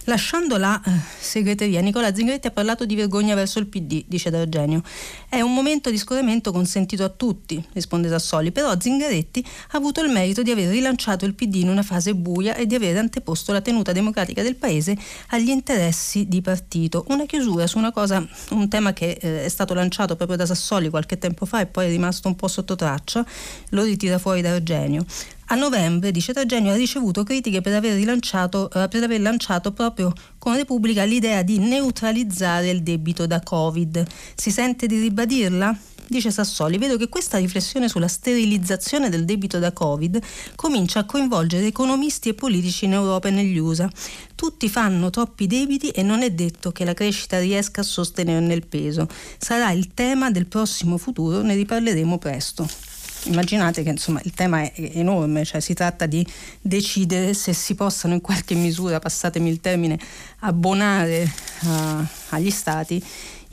[0.08, 0.90] Lasciando la eh,
[1.20, 4.82] segreteria, Nicola Zingaretti ha parlato di vergogna verso il PD, dice D'Argenio.
[5.28, 10.10] È un momento di scorrimento consentito a tutti, risponde Sassoli, però Zingaretti ha avuto il
[10.10, 13.60] merito di aver rilanciato il PD in una fase buia e di aver anteposto la
[13.60, 14.96] tenuta democratica del paese
[15.28, 17.04] agli interessi di partito.
[17.08, 20.88] Una chiusura su una cosa, un tema che eh, è stato lanciato proprio da Sassoli
[20.88, 23.22] qualche tempo fa e poi è rimasto un po' sotto traccia,
[23.70, 25.04] lo ritira fuori D'Argenio.
[25.50, 30.12] A novembre, dice Tragenio, ha ricevuto critiche per aver, rilanciato, eh, per aver lanciato proprio
[30.37, 34.04] con Repubblica l'idea di neutralizzare il debito da Covid.
[34.34, 35.74] Si sente di ribadirla?
[36.06, 40.20] Dice Sassoli, vedo che questa riflessione sulla sterilizzazione del debito da Covid
[40.54, 43.90] comincia a coinvolgere economisti e politici in Europa e negli USA.
[44.34, 48.66] Tutti fanno troppi debiti e non è detto che la crescita riesca a sostenerne il
[48.66, 49.08] peso.
[49.38, 52.88] Sarà il tema del prossimo futuro, ne riparleremo presto
[53.24, 56.26] immaginate che insomma, il tema è enorme, cioè si tratta di
[56.61, 59.98] decidere se si possano in qualche misura, passatemi il termine,
[60.40, 61.31] abbonare
[61.62, 63.02] uh, agli stati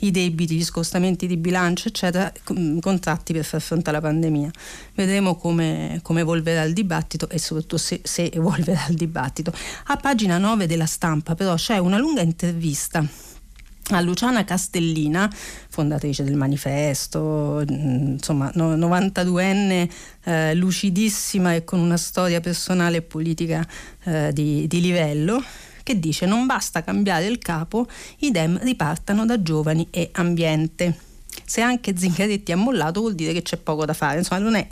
[0.00, 2.30] i debiti, gli scostamenti di bilancio, eccetera,
[2.80, 4.50] contratti per far fronte alla pandemia.
[4.94, 9.52] Vedremo come, come evolverà il dibattito e soprattutto se, se evolverà il dibattito.
[9.86, 13.06] A pagina 9 della stampa però c'è una lunga intervista
[13.90, 15.32] a Luciana Castellina,
[15.76, 19.90] fondatrice del manifesto, mm, insomma 92enne,
[20.24, 23.66] eh, lucidissima e con una storia personale e politica
[24.04, 25.42] eh, di, di livello,
[25.82, 27.86] che dice non basta cambiare il capo,
[28.20, 30.96] i Dem ripartano da giovani e ambiente.
[31.44, 34.66] se anche Zingaretti ha mollato vuol dire che c'è poco da fare, insomma non è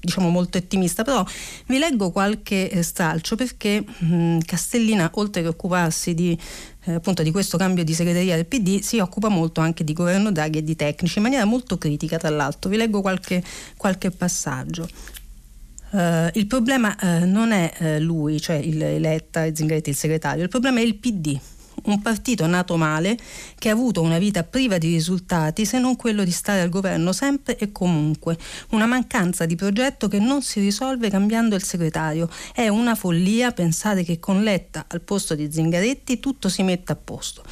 [0.00, 1.22] diciamo molto ottimista, però
[1.66, 6.36] vi leggo qualche eh, stralcio perché mh, Castellina oltre che occuparsi di
[6.88, 10.32] eh, appunto di questo cambio di segreteria del PD si occupa molto anche di governo
[10.32, 12.70] Draghi e di tecnici in maniera molto critica tra l'altro.
[12.70, 13.42] Vi leggo qualche,
[13.76, 14.88] qualche passaggio.
[15.90, 20.42] Uh, il problema uh, non è uh, lui, cioè il Letta e Zingaretti, il segretario,
[20.42, 21.38] il problema è il PD
[21.84, 23.16] un partito nato male
[23.58, 27.12] che ha avuto una vita priva di risultati se non quello di stare al governo
[27.12, 28.36] sempre e comunque,
[28.70, 32.28] una mancanza di progetto che non si risolve cambiando il segretario.
[32.52, 36.96] È una follia pensare che con Letta al posto di Zingaretti tutto si metta a
[36.96, 37.42] posto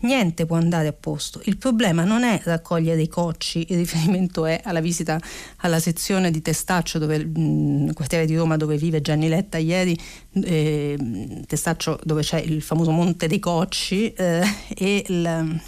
[0.00, 1.40] niente può andare a posto.
[1.44, 5.18] Il problema non è raccogliere i cocci, il riferimento è alla visita
[5.58, 9.98] alla sezione di Testaccio, dove, mh, quartiere di Roma dove vive Gianni Letta ieri,
[10.32, 15.60] eh, Testaccio dove c'è il famoso Monte dei Cocci eh, e il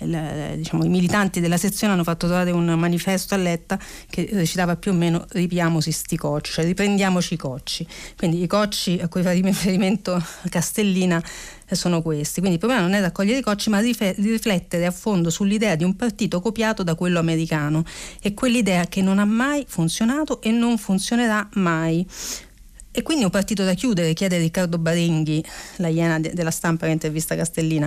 [0.00, 3.78] il, diciamo, i militanti della sezione hanno fatto trovare un manifesto a Letta
[4.08, 7.86] che recitava più o meno ripiamosi sti cocci, cioè riprendiamoci i cocci.
[8.16, 11.22] Quindi i cocci a cui fa riferimento Castellina
[11.68, 12.40] eh, sono questi.
[12.40, 15.96] Quindi il problema non è raccogliere i cocci, ma riflettere a fondo sull'idea di un
[15.96, 17.84] partito copiato da quello americano
[18.20, 22.06] e quell'idea che non ha mai funzionato e non funzionerà mai.
[22.96, 25.44] E quindi un partito da chiudere, chiede Riccardo Barenghi,
[25.76, 27.86] la iena de- della stampa che intervista Castellina.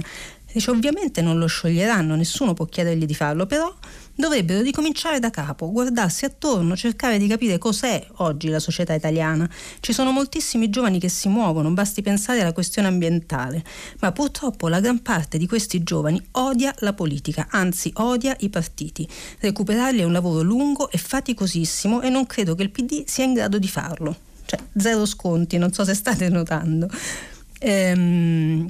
[0.52, 3.74] Dice ovviamente non lo scioglieranno, nessuno può chiedergli di farlo, però
[4.16, 9.50] dovrebbero ricominciare da capo, guardarsi attorno, cercare di capire cos'è oggi la società italiana.
[9.80, 13.64] Ci sono moltissimi giovani che si muovono, basti pensare alla questione ambientale,
[14.00, 19.08] ma purtroppo la gran parte di questi giovani odia la politica, anzi odia i partiti.
[19.40, 23.34] Recuperarli è un lavoro lungo e faticosissimo e non credo che il PD sia in
[23.34, 26.90] grado di farlo cioè zero sconti, non so se state notando.
[27.60, 28.68] Ehm,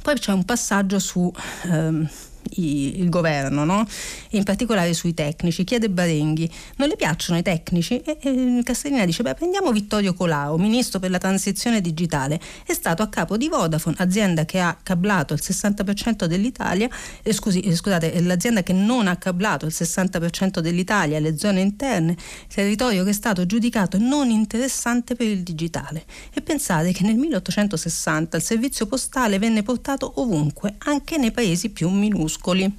[0.00, 1.30] poi c'è un passaggio su
[1.64, 2.08] ehm,
[2.56, 3.86] il governo, no?
[4.30, 5.64] in particolare sui tecnici.
[5.64, 8.00] Chiede Barenghi, non le piacciono i tecnici?
[8.00, 13.02] E, e Castellina dice, beh prendiamo Vittorio Colao, ministro per la transizione digitale, è stato
[13.02, 16.88] a capo di Vodafone, azienda che ha cablato il 60% dell'Italia,
[17.22, 22.16] eh, scusi, eh, scusate, l'azienda che non ha cablato il 60% dell'Italia, le zone interne,
[22.52, 26.04] territorio che è stato giudicato non interessante per il digitale.
[26.32, 31.88] E pensate che nel 1860 il servizio postale venne portato ovunque, anche nei paesi più
[31.88, 32.72] minuscoli muscoli.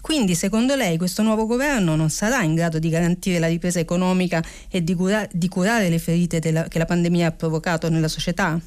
[0.00, 4.42] Quindi secondo lei questo nuovo governo non sarà in grado di garantire la ripresa economica
[4.68, 8.58] e di, cura- di curare le ferite della- che la pandemia ha provocato nella società?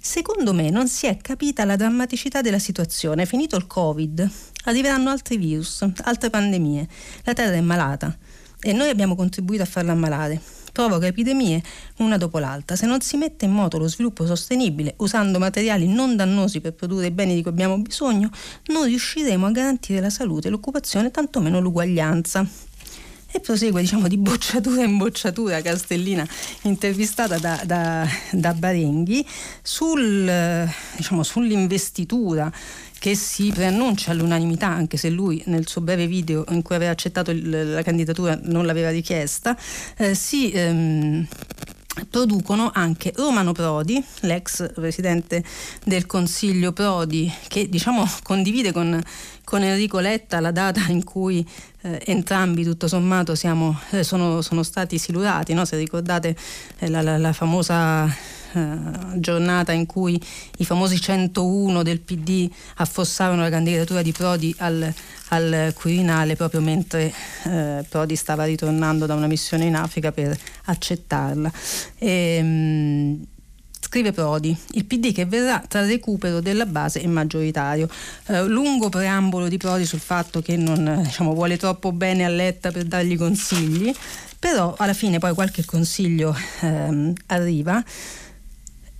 [0.00, 3.26] Secondo me non si è capita la drammaticità della situazione.
[3.26, 4.30] Finito il Covid,
[4.64, 6.86] arriveranno altri virus, altre pandemie.
[7.24, 8.16] La Terra è malata
[8.60, 10.40] e noi abbiamo contribuito a farla ammalare
[10.74, 11.62] provoca epidemie
[11.98, 12.74] una dopo l'altra.
[12.74, 17.06] Se non si mette in moto lo sviluppo sostenibile usando materiali non dannosi per produrre
[17.06, 18.28] i beni di cui abbiamo bisogno,
[18.66, 22.44] non riusciremo a garantire la salute, l'occupazione, tantomeno l'uguaglianza.
[23.30, 26.26] E prosegue diciamo, di bocciatura in bocciatura Castellina
[26.62, 29.26] intervistata da, da, da Barenghi
[29.60, 32.52] sul, diciamo, sull'investitura
[32.98, 37.30] che si preannuncia all'unanimità, anche se lui nel suo breve video in cui aveva accettato
[37.30, 39.56] il, la candidatura non l'aveva richiesta,
[39.96, 41.26] eh, si ehm,
[42.08, 45.44] producono anche Romano Prodi, l'ex presidente
[45.84, 49.00] del Consiglio Prodi, che diciamo condivide con,
[49.44, 51.46] con Enrico Letta la data in cui
[51.82, 55.64] eh, entrambi tutto sommato siamo, eh, sono, sono, stati silurati, no?
[55.64, 56.36] se ricordate
[56.78, 58.12] eh, la, la, la famosa
[58.54, 60.20] eh, giornata in cui
[60.58, 64.92] i famosi 101 del PD affossarono la candidatura di Prodi al,
[65.28, 67.12] al Quirinale proprio mentre
[67.44, 71.52] eh, Prodi stava ritornando da una missione in Africa per accettarla.
[71.98, 73.26] E, ehm, mh,
[73.94, 77.88] scrive Prodi, il PD che verrà tra recupero della base e maggioritario.
[78.26, 82.72] Eh, lungo preambolo di Prodi sul fatto che non diciamo, vuole troppo bene a Letta
[82.72, 83.94] per dargli consigli,
[84.36, 87.82] però alla fine poi qualche consiglio ehm, arriva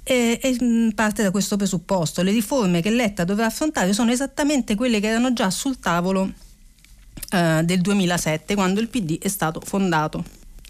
[0.04, 2.22] e, e, mm, parte da questo presupposto.
[2.22, 6.30] Le riforme che Letta dovrà affrontare sono esattamente quelle che erano già sul tavolo
[7.30, 10.22] eh, del 2007, quando il PD è stato fondato,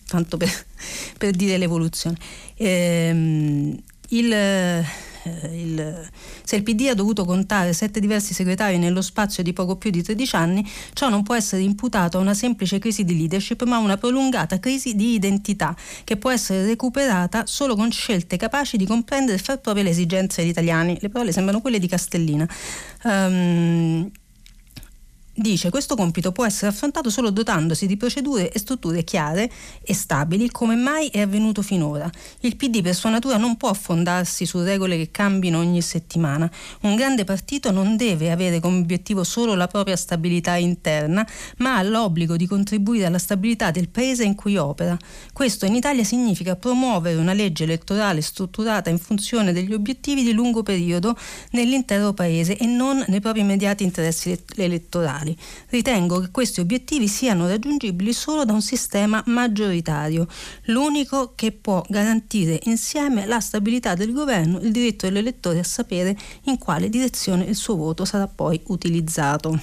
[0.06, 0.50] tanto per,
[1.18, 2.16] per dire l'evoluzione.
[2.54, 3.76] Ehm,
[4.10, 4.84] il,
[5.24, 6.10] eh, il,
[6.42, 10.02] se il PD ha dovuto contare sette diversi segretari nello spazio di poco più di
[10.02, 13.80] 13 anni, ciò non può essere imputato a una semplice crisi di leadership, ma a
[13.80, 19.38] una prolungata crisi di identità che può essere recuperata solo con scelte capaci di comprendere
[19.38, 20.98] e far proprie le esigenze degli italiani.
[21.00, 22.46] Le parole sembrano quelle di Castellina.
[23.04, 24.10] Um,
[25.36, 29.50] dice questo compito può essere affrontato solo dotandosi di procedure e strutture chiare
[29.82, 32.08] e stabili come mai è avvenuto finora.
[32.40, 36.48] Il PD per sua natura non può fondarsi su regole che cambino ogni settimana.
[36.82, 41.26] Un grande partito non deve avere come obiettivo solo la propria stabilità interna,
[41.58, 44.96] ma ha l'obbligo di contribuire alla stabilità del paese in cui opera.
[45.32, 50.62] Questo in Italia significa promuovere una legge elettorale strutturata in funzione degli obiettivi di lungo
[50.62, 51.16] periodo
[51.50, 55.36] nell'intero paese e non nei propri immediati interessi elettorali nazionali.
[55.70, 60.26] Ritengo che questi obiettivi siano raggiungibili solo da un sistema maggioritario,
[60.64, 66.58] l'unico che può garantire insieme la stabilità del governo, il diritto dell'elettore a sapere in
[66.58, 69.58] quale direzione il suo voto sarà poi utilizzato.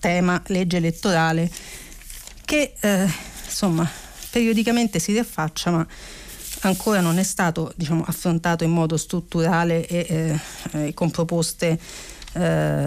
[0.00, 1.50] Tema legge elettorale
[2.44, 3.08] che eh,
[3.46, 3.88] insomma
[4.30, 5.86] periodicamente si riaffaccia ma
[6.60, 10.38] ancora non è stato diciamo, affrontato in modo strutturale e
[10.72, 11.78] eh, con proposte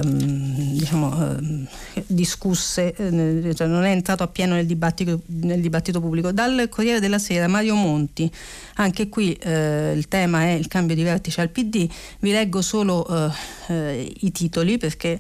[0.02, 6.32] diciamo, eh, discusse, cioè non è entrato appieno nel dibattito, nel dibattito, pubblico.
[6.32, 8.32] Dal Corriere della Sera, Mario Monti,
[8.76, 11.90] anche qui eh, il tema è il cambio di vertice al PD,
[12.20, 13.08] vi leggo solo
[13.68, 15.20] eh, i titoli perché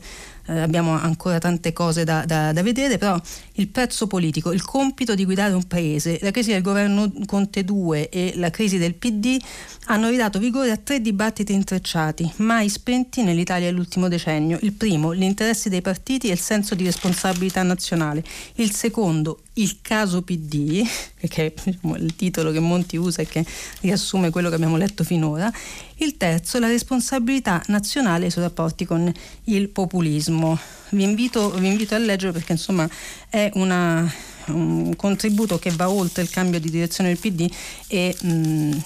[0.50, 3.20] eh, abbiamo ancora tante cose da, da, da, vedere, però
[3.54, 8.10] il prezzo politico, il compito di guidare un paese, la crisi del governo Conte 2
[8.10, 9.38] e la crisi del PD
[9.86, 14.58] hanno ridato vigore a tre dibattiti intrecciati, mai spenti nell'Italia dell'ultimo decennio.
[14.62, 18.24] Il primo, gli interessi dei partiti e il senso di responsabilità nazionale.
[18.56, 20.86] Il secondo, il caso PD,
[21.28, 23.46] che è diciamo, il titolo che Monti usa e che
[23.82, 25.52] riassume quello che abbiamo letto finora.
[25.98, 29.12] Il terzo, la responsabilità nazionale sui rapporti con
[29.46, 30.58] il populismo.
[30.90, 32.90] Vi invito, vi invito a leggere perché insomma
[33.30, 34.12] è una,
[34.48, 37.52] un contributo che va oltre il cambio di direzione del PD
[37.88, 38.78] e mh,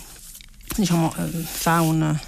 [0.76, 2.20] diciamo, eh, fa un,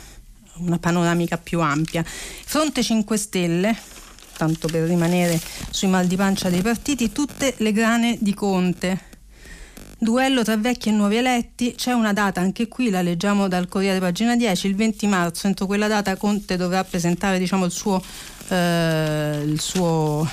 [0.57, 2.03] una panoramica più ampia.
[2.05, 3.94] Fronte 5 Stelle
[4.36, 9.13] tanto per rimanere sui mal di pancia dei partiti, tutte le grane di Conte.
[9.97, 13.99] Duello tra vecchi e nuovi eletti, c'è una data, anche qui la leggiamo dal Corriere
[13.99, 18.01] pagina 10, il 20 marzo, entro quella data Conte dovrà presentare diciamo, il suo,
[18.49, 20.27] eh, il suo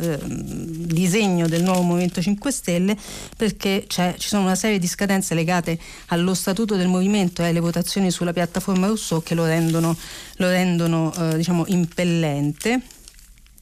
[0.00, 2.96] eh, disegno del nuovo Movimento 5 Stelle
[3.36, 8.10] perché ci sono una serie di scadenze legate allo statuto del movimento e alle votazioni
[8.10, 9.96] sulla piattaforma Rousseau che lo rendono,
[10.36, 12.80] lo rendono eh, diciamo, impellente.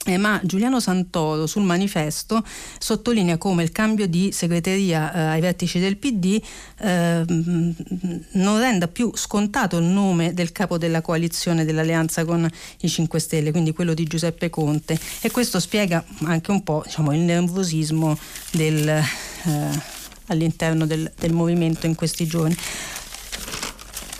[0.08, 2.44] Eh, ma Giuliano Santoro sul manifesto
[2.78, 6.40] sottolinea come il cambio di segreteria eh, ai vertici del PD
[6.78, 12.48] eh, non renda più scontato il nome del capo della coalizione dell'alleanza con
[12.82, 17.12] i 5 Stelle, quindi quello di Giuseppe Conte e questo spiega anche un po' diciamo,
[17.12, 18.16] il nervosismo
[18.52, 19.02] del, eh,
[20.26, 22.56] all'interno del, del movimento in questi giorni.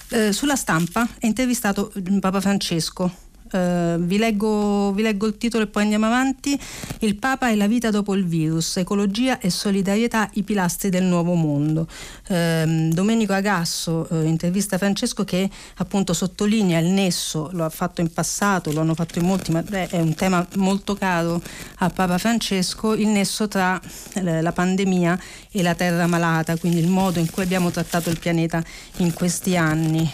[0.09, 5.67] Eh, sulla stampa è intervistato Papa Francesco Uh, vi, leggo, vi, leggo, il titolo e
[5.67, 6.59] poi andiamo avanti.
[7.01, 11.35] Il Papa e la vita dopo il virus, ecologia e solidarietà, i pilastri del nuovo
[11.35, 11.87] mondo.
[12.29, 18.13] Uh, Domenico Agasso uh, intervista Francesco che appunto sottolinea il nesso, lo ha fatto in
[18.13, 21.41] passato, lo hanno fatto in molti, ma è un tema molto caro
[21.79, 23.81] a Papa Francesco, il nesso tra
[24.15, 25.19] eh, la pandemia
[25.51, 28.63] e la terra malata, quindi il modo in cui abbiamo trattato il pianeta
[28.99, 30.11] in questi anni.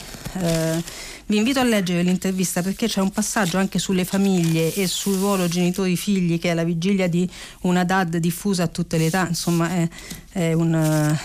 [1.23, 5.17] Eh, vi invito a leggere l'intervista perché c'è un passaggio anche sulle famiglie e sul
[5.17, 7.29] ruolo genitori-figli che è la vigilia di
[7.63, 9.89] una DAD diffusa a tutte le età, insomma è,
[10.33, 11.17] è un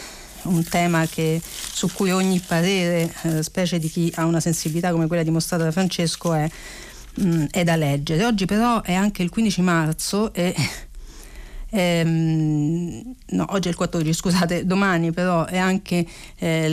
[0.44, 5.08] un tema che, su cui ogni parere, eh, specie di chi ha una sensibilità come
[5.08, 6.50] quella dimostrata da Francesco, è,
[7.16, 8.26] mh, mm, è da leggere.
[8.26, 10.56] Oggi però è anche il 15 marzo e
[11.70, 16.06] ehm, no, oggi è il 14, scusate, domani però è anche
[16.38, 16.70] eh,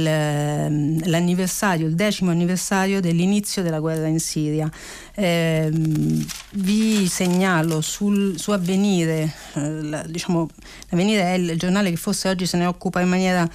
[1.04, 4.70] l'anniversario, il decimo anniversario dell'inizio della guerra in Siria.
[5.14, 10.48] Eh, vi segnalo sul, su Avvenire, eh, la, diciamo,
[10.90, 13.48] Avvenire è il giornale che forse oggi se ne occupa in maniera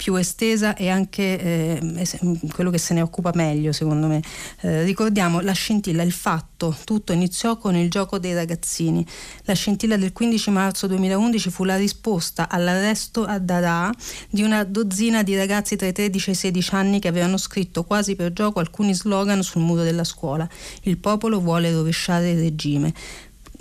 [0.00, 2.08] più estesa e anche eh,
[2.54, 4.22] quello che se ne occupa meglio secondo me.
[4.62, 9.04] Eh, ricordiamo la scintilla, il fatto, tutto iniziò con il gioco dei ragazzini.
[9.42, 13.92] La scintilla del 15 marzo 2011 fu la risposta all'arresto a Darà
[14.30, 17.84] di una dozzina di ragazzi tra i 13 e i 16 anni che avevano scritto
[17.84, 20.48] quasi per gioco alcuni slogan sul muro della scuola.
[20.84, 22.94] Il popolo vuole rovesciare il regime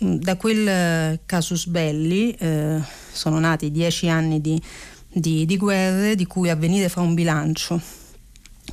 [0.02, 2.80] da quel eh, casus belli eh,
[3.12, 4.62] sono nati dieci anni di
[5.12, 7.82] di, di guerre di cui avvenire fa un bilancio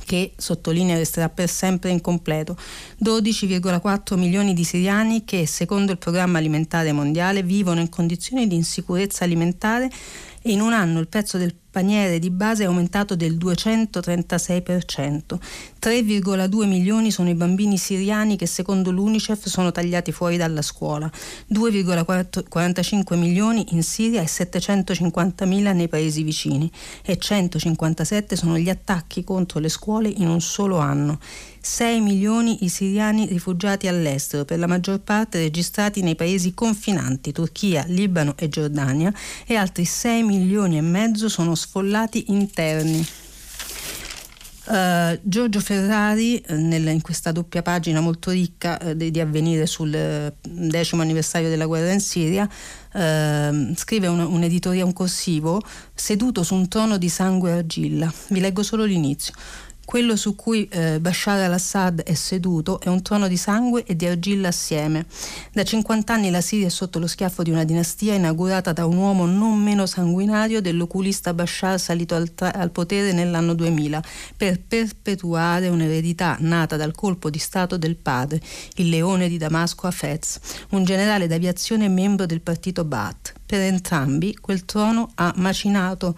[0.05, 2.57] che sottolinea resterà per sempre incompleto.
[3.03, 9.23] 12,4 milioni di siriani che, secondo il programma alimentare mondiale, vivono in condizioni di insicurezza
[9.23, 9.89] alimentare
[10.41, 15.37] e in un anno il prezzo del paniere di base è aumentato del 236%.
[15.79, 21.07] 3,2 milioni sono i bambini siriani che secondo l'UNICEF sono tagliati fuori dalla scuola,
[21.53, 26.71] 2,45 milioni in Siria e 750 mila nei paesi vicini
[27.03, 31.19] e 157 sono gli attacchi contro le scuole in un solo anno.
[31.67, 37.83] 6 milioni i siriani rifugiati all'estero, per la maggior parte registrati nei paesi confinanti, Turchia,
[37.87, 39.13] Libano e Giordania,
[39.45, 43.05] e altri 6 milioni e mezzo sono sfollati interni.
[44.67, 49.65] Uh, Giorgio Ferrari uh, nel, in questa doppia pagina molto ricca uh, di, di, avvenire
[49.65, 52.49] sul decimo anniversario della guerra in Siria
[52.91, 55.61] ehm, scrive un, un editoria, un corsivo
[55.93, 59.33] seduto su un trono di sangue e argilla vi leggo solo l'inizio
[59.87, 64.05] quello su cui eh, Bashar al-Assad è seduto è un trono di sangue e di
[64.05, 65.05] argilla assieme.
[65.53, 68.97] Da 50 anni la Siria è sotto lo schiaffo di una dinastia inaugurata da un
[68.97, 74.03] uomo non meno sanguinario dell'oculista Bashar salito al, tra- al potere nell'anno 2000
[74.35, 78.41] per perpetuare un'eredità nata dal colpo di Stato del padre,
[78.75, 80.39] il leone di Damasco Hafez,
[80.71, 83.35] un generale d'aviazione e membro del partito Baath.
[83.45, 86.17] Per entrambi quel trono ha macinato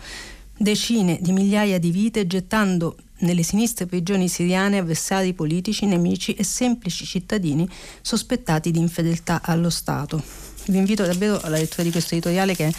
[0.57, 7.05] decine di migliaia di vite gettando nelle sinistre prigioni siriane avversari politici, nemici e semplici
[7.05, 7.67] cittadini
[8.01, 10.21] sospettati di infedeltà allo Stato.
[10.65, 12.73] Vi invito davvero alla lettura di questo editoriale che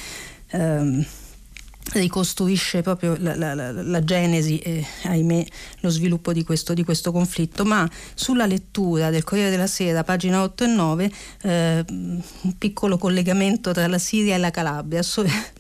[0.50, 1.06] ehm,
[1.92, 5.44] ricostruisce proprio la, la, la, la, genesi e ahimè
[5.80, 10.42] lo sviluppo di questo, di questo, conflitto, ma sulla lettura del Corriere della Sera, pagina
[10.42, 11.12] 8 e 9,
[11.42, 12.22] eh, un
[12.58, 15.02] piccolo collegamento tra la Siria e la Calabria.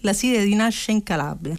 [0.02, 1.54] La Siria rinasce in Calabria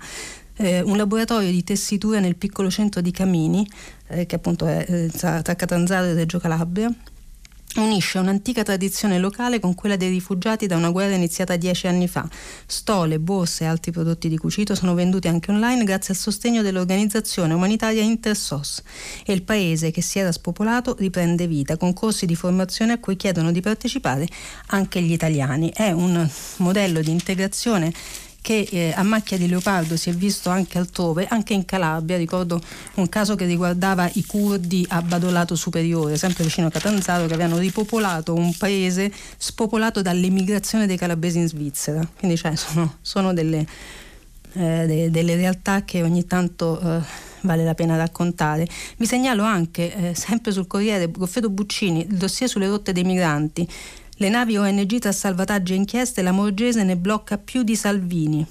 [0.62, 3.68] eh, un laboratorio di tessitura nel piccolo centro di Camini,
[4.08, 6.94] eh, che appunto è eh, tra, Catanzaro e Reggio Calabria,
[7.76, 12.28] unisce un'antica tradizione locale con quella dei rifugiati da una guerra iniziata dieci anni fa.
[12.66, 17.54] Stole, borse e altri prodotti di cucito sono venduti anche online grazie al sostegno dell'organizzazione
[17.54, 18.82] umanitaria Intersos
[19.26, 23.16] e il paese che si era spopolato riprende vita con corsi di formazione a cui
[23.16, 24.28] chiedono di partecipare
[24.68, 25.72] anche gli italiani.
[25.74, 27.94] È un modello di integrazione
[28.42, 32.60] che eh, a macchia di leopardo si è visto anche altrove, anche in Calabria, ricordo
[32.96, 37.60] un caso che riguardava i curdi a Badolato Superiore, sempre vicino a Catanzaro, che avevano
[37.60, 42.06] ripopolato un paese spopolato dall'emigrazione dei calabresi in Svizzera.
[42.18, 43.66] Quindi cioè, sono, sono delle,
[44.54, 46.80] eh, de, delle, realtà che ogni tanto...
[46.80, 48.68] Eh, vale la pena raccontare.
[48.98, 53.68] Vi segnalo anche, eh, sempre sul Corriere, Goffredo Buccini, il dossier sulle rotte dei migranti.
[54.22, 58.46] Le navi ONG tra salvataggi e inchieste, la Morgese ne blocca più di Salvini.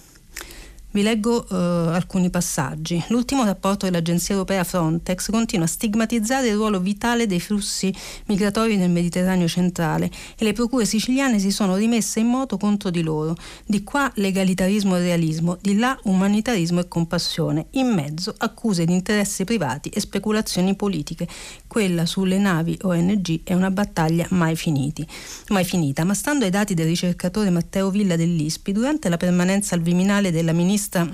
[0.93, 3.01] Vi leggo uh, alcuni passaggi.
[3.11, 7.95] L'ultimo rapporto dell'Agenzia europea Frontex continua a stigmatizzare il ruolo vitale dei flussi
[8.27, 13.03] migratori nel Mediterraneo centrale e le procure siciliane si sono rimesse in moto contro di
[13.03, 13.37] loro.
[13.65, 19.45] Di qua legalitarismo e realismo, di là umanitarismo e compassione, in mezzo accuse di interessi
[19.45, 21.29] privati e speculazioni politiche.
[21.69, 25.07] Quella sulle navi ONG è una battaglia mai, finiti,
[25.51, 29.83] mai finita, ma stando ai dati del ricercatore Matteo Villa dell'ISPI, durante la permanenza al
[29.83, 31.07] Viminale della ministra ministra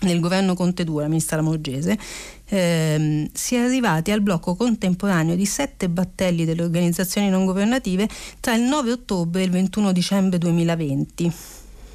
[0.00, 1.98] nel governo Conte 2, la ministra Lamorgese,
[2.46, 8.08] ehm, si è arrivati al blocco contemporaneo di sette battelli delle organizzazioni non governative
[8.40, 11.32] tra il 9 ottobre e il 21 dicembre 2020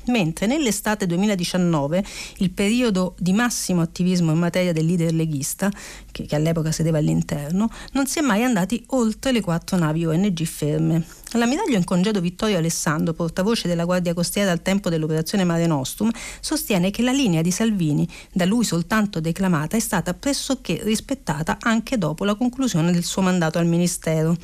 [0.05, 2.03] mentre nell'estate 2019,
[2.37, 5.71] il periodo di massimo attivismo in materia del leader leghista,
[6.11, 10.43] che, che, all'epoca sedeva all'interno, non si è mai andati oltre le quattro navi ONG
[10.43, 11.05] ferme.
[11.33, 16.91] L'ammiraglio in congedo Vittorio Alessandro, portavoce della Guardia Costiera al tempo dell'operazione Mare Nostrum, sostiene
[16.91, 22.23] che la linea di Salvini, da lui soltanto declamata, è stata pressoché rispettata anche dopo
[22.23, 24.37] la conclusione del suo mandato al Ministero.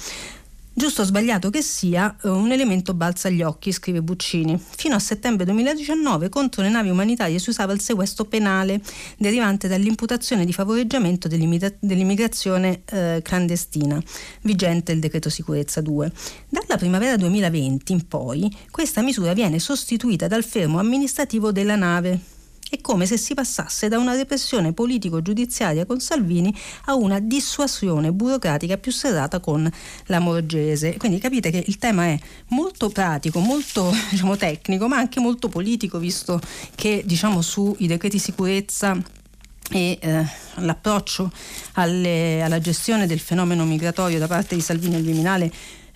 [0.71, 4.57] Giusto o sbagliato che sia, eh, un elemento balza agli occhi, scrive Buccini.
[4.57, 8.81] Fino a settembre 2019 contro le navi umanitarie si usava il sequestro penale
[9.17, 14.01] derivante dall'imputazione di favoreggiamento dell'immigrazione eh, clandestina,
[14.43, 16.11] vigente il decreto sicurezza 2.
[16.47, 22.37] Dalla primavera 2020 in poi questa misura viene sostituita dal fermo amministrativo della nave
[22.69, 26.55] è come se si passasse da una repressione politico-giudiziaria con Salvini
[26.85, 29.69] a una dissuasione burocratica più serrata con
[30.05, 30.97] la Morgese.
[30.97, 35.97] Quindi capite che il tema è molto pratico, molto diciamo, tecnico, ma anche molto politico,
[35.97, 36.39] visto
[36.75, 38.97] che diciamo, sui decreti sicurezza
[39.71, 41.31] e eh, l'approccio
[41.73, 45.51] alle, alla gestione del fenomeno migratorio da parte di Salvini al Viminale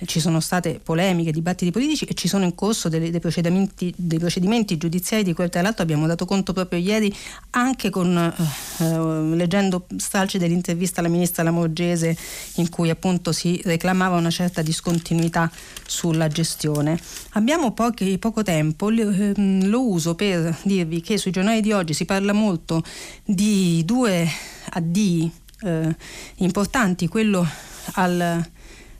[0.05, 4.19] ci sono state polemiche, dibattiti politici e ci sono in corso dei, dei, procedimenti, dei
[4.19, 7.13] procedimenti, giudiziari di cui tra l'altro abbiamo dato conto proprio ieri
[7.51, 12.15] anche con, eh, eh, leggendo stralci dell'intervista alla ministra Lamorgese
[12.55, 15.51] in cui appunto si reclamava una certa discontinuità
[15.85, 16.99] sulla gestione.
[17.31, 22.05] Abbiamo pochi, poco tempo, ehm, lo uso per dirvi che sui giornali di oggi si
[22.05, 22.83] parla molto
[23.23, 24.27] di due
[24.69, 25.31] addii
[25.61, 25.95] eh,
[26.37, 27.47] importanti, quello
[27.93, 28.51] al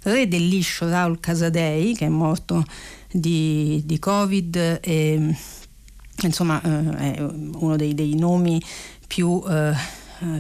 [0.04, 2.66] re del liscio Raul Casadei che è morto
[3.12, 5.36] di, di Covid e
[6.22, 8.62] insomma eh, è uno dei, dei nomi
[9.08, 9.74] più eh,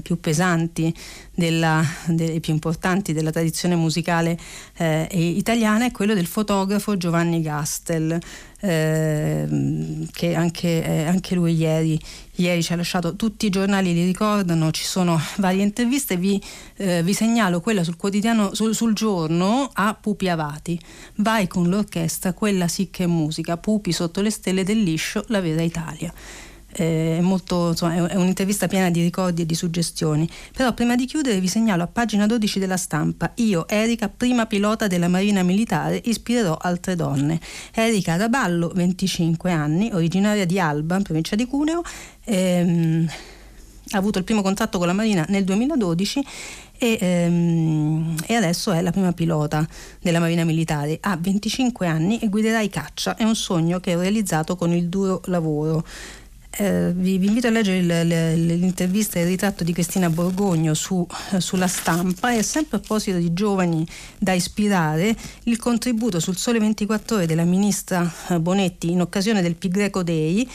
[0.01, 0.93] più pesanti
[1.35, 4.37] e più importanti della tradizione musicale
[4.77, 8.17] eh, italiana è quello del fotografo Giovanni Gastel,
[8.61, 11.99] eh, che anche, eh, anche, lui ieri,
[12.35, 13.15] ieri, ci ha lasciato.
[13.15, 16.41] Tutti i giornali li ricordano, ci sono varie interviste, vi,
[16.77, 20.79] eh, vi segnalo quella sul quotidiano, sul, sul, giorno a Pupi Avati.
[21.15, 25.41] Vai con l'orchestra, quella sì che è musica, Pupi sotto le stelle del liscio, la
[25.41, 26.13] vera Italia
[26.73, 30.27] è, molto, insomma, è un'intervista piena di ricordi e di suggestioni.
[30.55, 34.87] Però prima di chiudere vi segnalo a pagina 12 della stampa, io, Erika, prima pilota
[34.87, 37.39] della Marina Militare, ispirerò altre donne.
[37.73, 41.83] Erika Raballo, 25 anni, originaria di Alba, in provincia di Cuneo,
[42.23, 43.07] ehm,
[43.91, 46.25] ha avuto il primo contatto con la Marina nel 2012
[46.77, 49.67] e, ehm, e, adesso è la prima pilota
[50.01, 50.97] della Marina Militare.
[51.01, 53.15] Ha 25 anni e guiderà i caccia.
[53.15, 55.85] È un sogno che ho realizzato con il duro lavoro.
[56.55, 57.81] Eh, vi, vi, invito a leggere
[58.35, 61.05] l'intervista e il ritratto di Cristina Borgogno su,
[61.37, 62.31] sulla stampa.
[62.33, 63.85] E sempre a proposito di giovani
[64.19, 69.55] da ispirare il contributo sul Sole 24 ore della ministra eh, Bonetti in occasione del
[69.55, 70.47] Pi Greco Day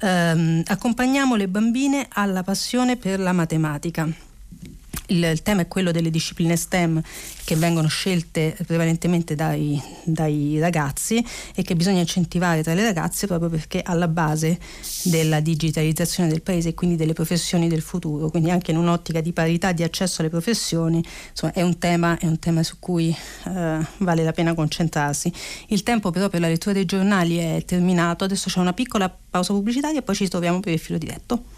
[0.00, 4.25] ehm, accompagniamo le bambine alla passione per la matematica
[5.08, 7.02] il, il, tema è quello delle discipline STEM
[7.44, 11.24] che vengono scelte prevalentemente dai, dai, ragazzi
[11.54, 14.58] e che bisogna incentivare tra le ragazze proprio perché alla base
[15.04, 19.32] della digitalizzazione del paese e quindi delle professioni del futuro, quindi anche in un'ottica di
[19.32, 23.08] parità di accesso alle professioni, insomma è un tema, è un tema su cui
[23.46, 25.32] eh, vale la pena concentrarsi.
[25.68, 29.52] Il tempo però per la lettura dei giornali è terminato, adesso c'è una piccola pausa
[29.52, 31.55] pubblicitaria e poi ci troviamo per il filo diretto.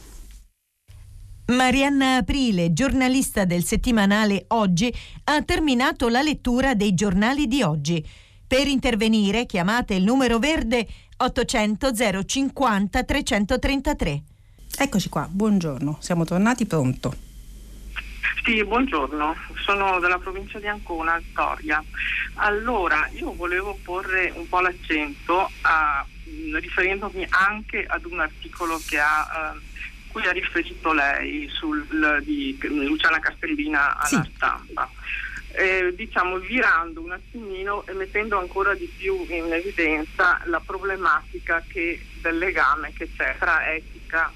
[1.51, 4.93] Marianna Aprile, giornalista del settimanale Oggi,
[5.25, 8.07] ha terminato la lettura dei giornali di oggi.
[8.47, 10.87] Per intervenire chiamate il numero verde
[11.17, 14.23] 800 050 333.
[14.79, 17.15] Eccoci qua, buongiorno, siamo tornati pronto.
[18.45, 19.35] Sì, buongiorno,
[19.65, 21.83] sono della provincia di Ancona, Storia.
[22.35, 26.05] Allora, io volevo porre un po' l'accento a,
[26.61, 29.68] riferendomi anche ad un articolo che ha eh,
[30.19, 31.87] cui ha riferito lei sul,
[32.25, 34.33] di Luciana Castellina alla sì.
[34.35, 34.91] stampa.
[35.53, 42.05] Eh, diciamo virando un attimino e mettendo ancora di più in evidenza la problematica che,
[42.21, 44.33] del legame che c'è tra etica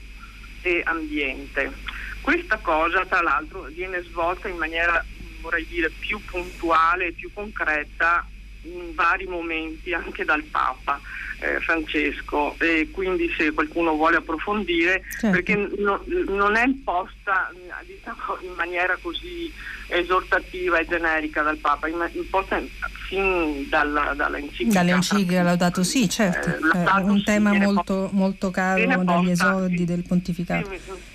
[0.62, 1.72] e ambiente.
[2.20, 5.04] Questa cosa tra l'altro viene svolta in maniera
[5.40, 8.24] vorrei dire più puntuale e più concreta
[8.62, 11.00] in vari momenti anche dal Papa
[11.40, 15.30] eh, Francesco e quindi se qualcuno vuole approfondire certo.
[15.30, 17.52] perché no, non è imposta
[17.84, 19.52] diciamo, in maniera così
[19.88, 22.62] esortativa e generica dal Papa, imposta
[23.08, 24.72] fin dalla, dalla enciclica.
[24.72, 30.04] Dall'enciclica Laudato Sì, certo, eh, è un tema molto, molto caro dagli esordi sì, del
[30.06, 30.70] pontificato.
[30.70, 31.10] Sì,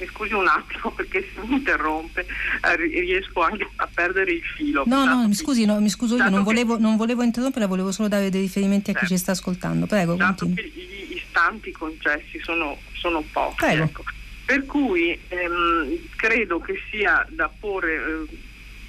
[0.00, 4.84] mi scusi un attimo perché se mi interrompe eh, riesco anche a perdere il filo.
[4.86, 8.08] No, no, mi scusi, no, mi scuso io, non volevo, non volevo interrompere, volevo solo
[8.08, 9.86] dare dei riferimenti a chi ci sta ascoltando.
[9.86, 10.54] Prego, continui.
[10.54, 13.64] Gli istanti concessi sono, sono pochi.
[13.64, 14.04] Ecco.
[14.44, 18.38] Per cui ehm, credo che sia da porre eh,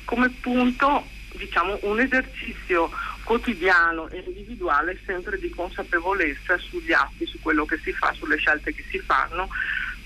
[0.06, 2.90] come punto diciamo, un esercizio
[3.24, 8.74] quotidiano e individuale sempre di consapevolezza sugli atti, su quello che si fa, sulle scelte
[8.74, 9.48] che si fanno,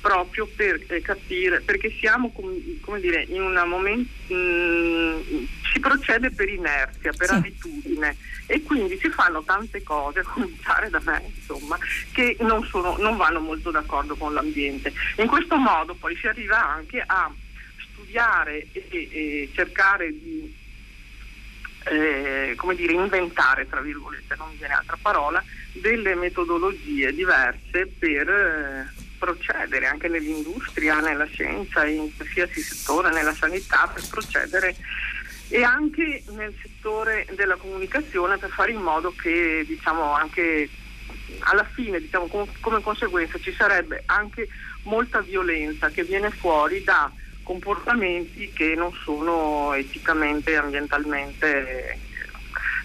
[0.06, 6.30] proprio per eh, capire, perché siamo com- come dire, in un momento, mh, si procede
[6.30, 7.34] per inerzia, per sì.
[7.34, 11.76] abitudine e quindi si fanno tante cose, a cominciare da me, insomma,
[12.12, 14.93] che non, sono, non vanno molto d'accordo con l'ambiente.
[15.18, 17.34] In questo modo poi si arriva anche a
[17.89, 20.53] studiare e, e cercare di
[21.86, 29.05] eh, come dire, inventare, tra virgolette, non viene altra parola, delle metodologie diverse per eh,
[29.26, 34.76] procedere anche nell'industria, nella scienza, in qualsiasi settore, nella sanità, per procedere
[35.47, 40.69] e anche nel settore della comunicazione per fare in modo che diciamo anche
[41.39, 44.47] alla fine diciamo, com- come conseguenza ci sarebbe anche
[44.84, 47.11] molta violenza che viene fuori da
[47.43, 51.99] comportamenti che non sono eticamente e ambientalmente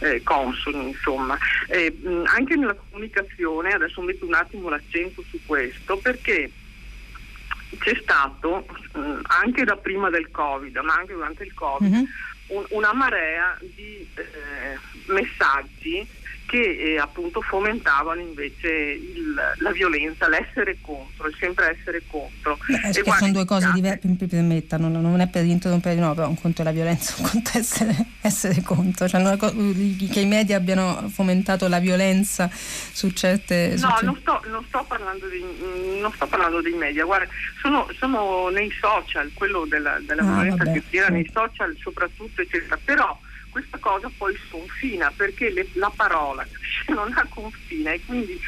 [0.00, 1.38] eh, consoni, insomma.
[1.68, 6.50] Eh, anche nella comunicazione, adesso metto un attimo l'accento su questo, perché
[7.78, 8.66] c'è stato
[9.22, 12.04] anche da prima del Covid, ma anche durante il Covid, mm-hmm.
[12.48, 16.06] un, una marea di eh, messaggi
[16.50, 22.58] che eh, appunto fomentavano invece il, la violenza, l'essere contro, il sempre essere contro.
[22.66, 26.28] Beh, e sono due cose diverse, mi permettano, non è per interrompere di nuovo, però
[26.28, 30.26] un conto è la violenza, un conto è essere, essere contro, cioè, non, che i
[30.26, 33.76] media abbiano fomentato la violenza su certe...
[33.78, 34.04] Su no, certe...
[34.06, 37.28] Non, sto, non, sto parlando di, non sto parlando dei media, guarda,
[37.62, 41.12] sono, sono nei social, quello della, della ah, violenza vabbè, che gira sì.
[41.12, 43.16] nei social soprattutto, eccetera, però
[43.50, 46.46] questa cosa poi sconfina perché le, la parola
[46.88, 48.40] non ha confine e quindi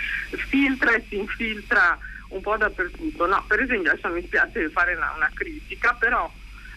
[0.48, 1.98] filtra e si infiltra
[2.28, 3.26] un po' dappertutto.
[3.26, 6.32] No, per esempio adesso mi spiace fare una, una critica, però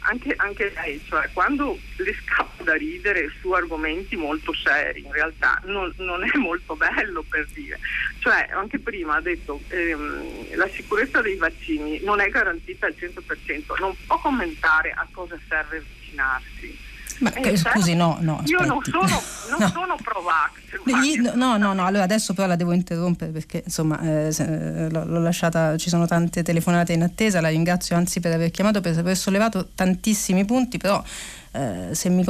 [0.07, 5.59] anche, anche, lei, cioè quando le scappa da ridere su argomenti molto seri, in realtà
[5.63, 7.79] non, non è molto bello per dire.
[8.19, 13.79] Cioè, anche prima ha detto ehm, la sicurezza dei vaccini non è garantita al 100%,
[13.79, 16.84] non può commentare a cosa serve vaccinarsi
[17.19, 18.41] ma eh, scusi, no, no.
[18.45, 19.01] Io non sono,
[19.49, 19.69] non no.
[19.69, 21.33] sono pro-vax.
[21.33, 25.77] No, no, no, allora adesso però la devo interrompere perché insomma eh, eh l'ho lasciata,
[25.77, 29.69] ci sono tante telefonate in attesa, la ringrazio anzi per aver chiamato, per aver sollevato
[29.73, 31.01] tantissimi punti, però
[31.51, 32.23] eh, se mi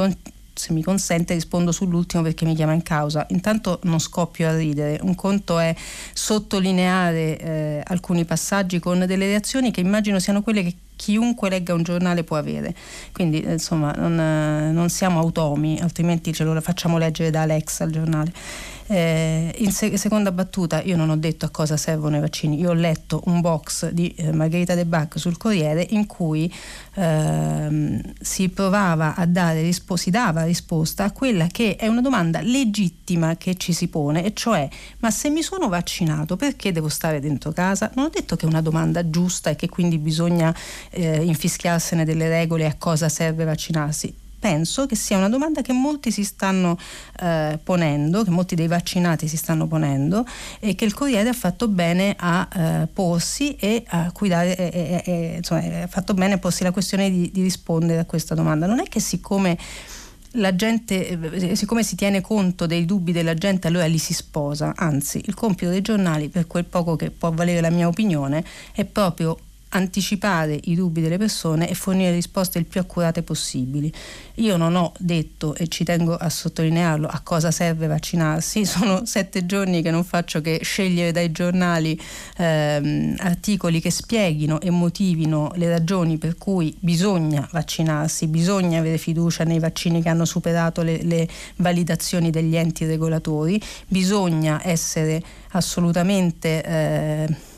[0.56, 3.26] se mi consente rispondo sull'ultimo perché mi chiama in causa.
[3.30, 5.74] Intanto non scoppio a ridere, un conto è
[6.14, 11.82] sottolineare eh, alcuni passaggi con delle reazioni che immagino siano quelle che chiunque legga un
[11.82, 12.74] giornale può avere.
[13.12, 17.84] Quindi eh, insomma non, eh, non siamo automi, altrimenti ce lo facciamo leggere da Alexa
[17.84, 18.32] il giornale.
[18.88, 22.70] Eh, in se- seconda battuta, io non ho detto a cosa servono i vaccini, io
[22.70, 26.52] ho letto un box di eh, Margherita De Bac sul Corriere in cui
[26.94, 32.40] ehm, si provava a dare rispo- si dava risposta a quella che è una domanda
[32.40, 34.68] legittima che ci si pone, e cioè:
[35.00, 37.90] ma se mi sono vaccinato perché devo stare dentro casa?
[37.94, 40.54] Non ho detto che è una domanda giusta e che quindi bisogna
[40.90, 46.10] eh, infischiarsene delle regole a cosa serve vaccinarsi penso che sia una domanda che molti
[46.10, 46.78] si stanno
[47.20, 50.24] eh, ponendo, che molti dei vaccinati si stanno ponendo
[50.60, 55.34] e che il Corriere ha fatto bene a eh, porsi e a cuidare, e, e,
[55.36, 58.66] insomma, ha fatto bene a porsi la questione di, di rispondere a questa domanda.
[58.66, 59.58] Non è che siccome
[60.36, 64.72] la gente, eh, siccome si tiene conto dei dubbi della gente, allora li si sposa.
[64.76, 68.84] Anzi, il compito dei giornali, per quel poco che può valere la mia opinione, è
[68.84, 69.38] proprio
[69.70, 73.92] anticipare i dubbi delle persone e fornire risposte il più accurate possibili.
[74.36, 78.64] Io non ho detto, e ci tengo a sottolinearlo, a cosa serve vaccinarsi.
[78.66, 81.98] Sono sette giorni che non faccio che scegliere dai giornali
[82.36, 89.44] ehm, articoli che spieghino e motivino le ragioni per cui bisogna vaccinarsi, bisogna avere fiducia
[89.44, 96.62] nei vaccini che hanno superato le, le validazioni degli enti regolatori, bisogna essere assolutamente...
[96.62, 97.54] Eh,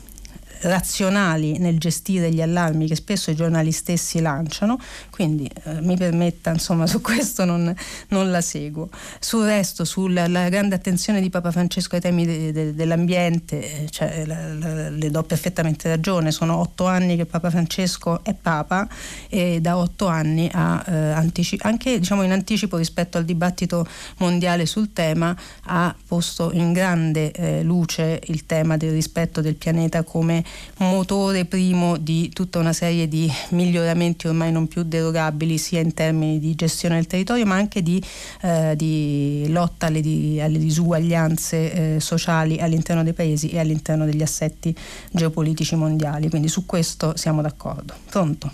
[0.61, 4.79] razionali nel gestire gli allarmi che spesso i giornali stessi lanciano,
[5.09, 7.73] quindi eh, mi permetta, insomma, su questo non,
[8.09, 8.89] non, la seguo.
[9.19, 14.25] Sul resto, sulla grande attenzione di Papa Francesco ai temi de, de, dell'ambiente, eh, cioè,
[14.25, 18.87] la, la, le do perfettamente ragione, sono otto anni che Papa Francesco è Papa
[19.29, 23.87] e da otto anni ha eh, anticipato, anche diciamo, in anticipo rispetto al dibattito
[24.17, 25.35] mondiale sul tema,
[25.65, 30.43] ha posto in grande eh, luce il tema del rispetto del pianeta come
[30.77, 36.39] motore primo di tutta una serie di miglioramenti ormai non più derogabili sia in termini
[36.39, 38.01] di gestione del territorio ma anche di,
[38.41, 44.21] eh, di lotta alle, di, alle disuguaglianze eh, sociali all'interno dei paesi e all'interno degli
[44.21, 44.75] assetti
[45.11, 46.29] geopolitici mondiali.
[46.29, 47.93] Quindi su questo siamo d'accordo.
[48.09, 48.51] Pronto?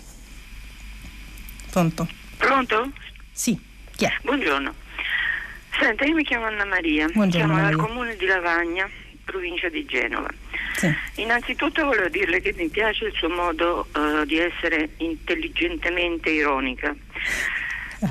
[1.70, 2.08] Pronto?
[2.38, 2.90] Pronto?
[3.32, 3.58] Sì,
[3.94, 4.12] chi è?
[4.22, 4.84] Buongiorno.
[5.78, 8.88] Senta, io mi chiamo Anna Maria, Buongiorno, chiamo dal comune di Lavagna,
[9.26, 10.30] provincia di Genova.
[10.74, 10.94] Sì.
[11.16, 16.94] Innanzitutto volevo dirle che mi piace il suo modo uh, di essere intelligentemente ironica.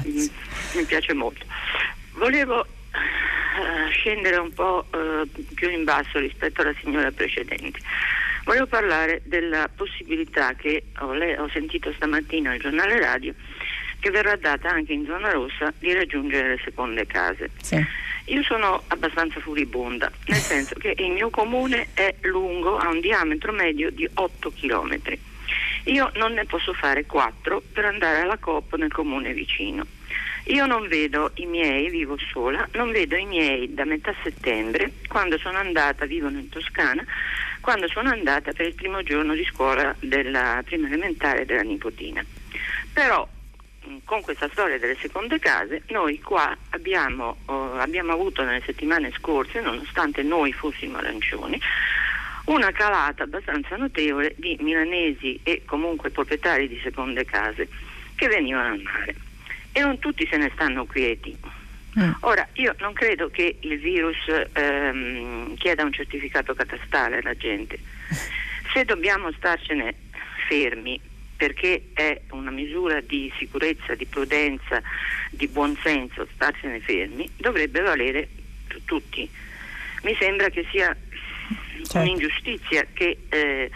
[0.07, 0.25] Mm,
[0.75, 1.45] mi piace molto.
[2.13, 7.79] Volevo uh, scendere un po' uh, più in basso rispetto alla signora precedente.
[8.43, 13.33] Volevo parlare della possibilità che ho, le- ho sentito stamattina al giornale radio
[13.99, 17.49] che verrà data anche in zona rossa di raggiungere le seconde case.
[17.61, 17.83] Sì.
[18.25, 23.51] Io sono abbastanza furibonda, nel senso che il mio comune è lungo, ha un diametro
[23.51, 24.99] medio di 8 km.
[25.85, 29.85] Io non ne posso fare 4 per andare alla COP nel comune vicino.
[30.49, 35.39] Io non vedo i miei, vivo sola, non vedo i miei da metà settembre, quando
[35.39, 37.03] sono andata, vivono in Toscana,
[37.61, 42.23] quando sono andata per il primo giorno di scuola della prima elementare della nipotina.
[42.93, 43.27] Però
[44.03, 49.61] con questa storia delle seconde case noi qua abbiamo, oh, abbiamo avuto nelle settimane scorse,
[49.61, 51.59] nonostante noi fossimo arancioni,
[52.45, 57.67] una calata abbastanza notevole di milanesi e comunque proprietari di seconde case
[58.15, 59.15] che venivano al mare
[59.71, 61.37] e non tutti se ne stanno quieti.
[61.99, 62.11] Mm.
[62.21, 64.17] Ora, io non credo che il virus
[64.53, 67.79] ehm, chieda un certificato catastale alla gente.
[68.73, 69.95] Se dobbiamo starcene
[70.47, 70.99] fermi
[71.35, 74.81] perché è una misura di sicurezza, di prudenza,
[75.29, 78.27] di buonsenso starsene fermi, dovrebbe valere
[78.67, 79.29] per tutti.
[80.03, 80.95] Mi sembra che sia
[81.83, 81.99] certo.
[81.99, 83.71] un'ingiustizia che eh,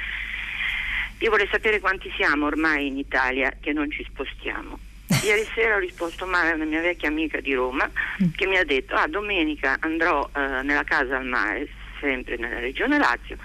[1.18, 4.80] io vorrei sapere quanti siamo ormai in Italia che non ci spostiamo.
[5.24, 7.90] Ieri sera ho risposto male a una mia vecchia amica di Roma
[8.24, 8.30] mm.
[8.36, 11.68] che mi ha detto ah domenica andrò eh, nella casa al mare,
[12.00, 13.38] sempre nella regione Lazio,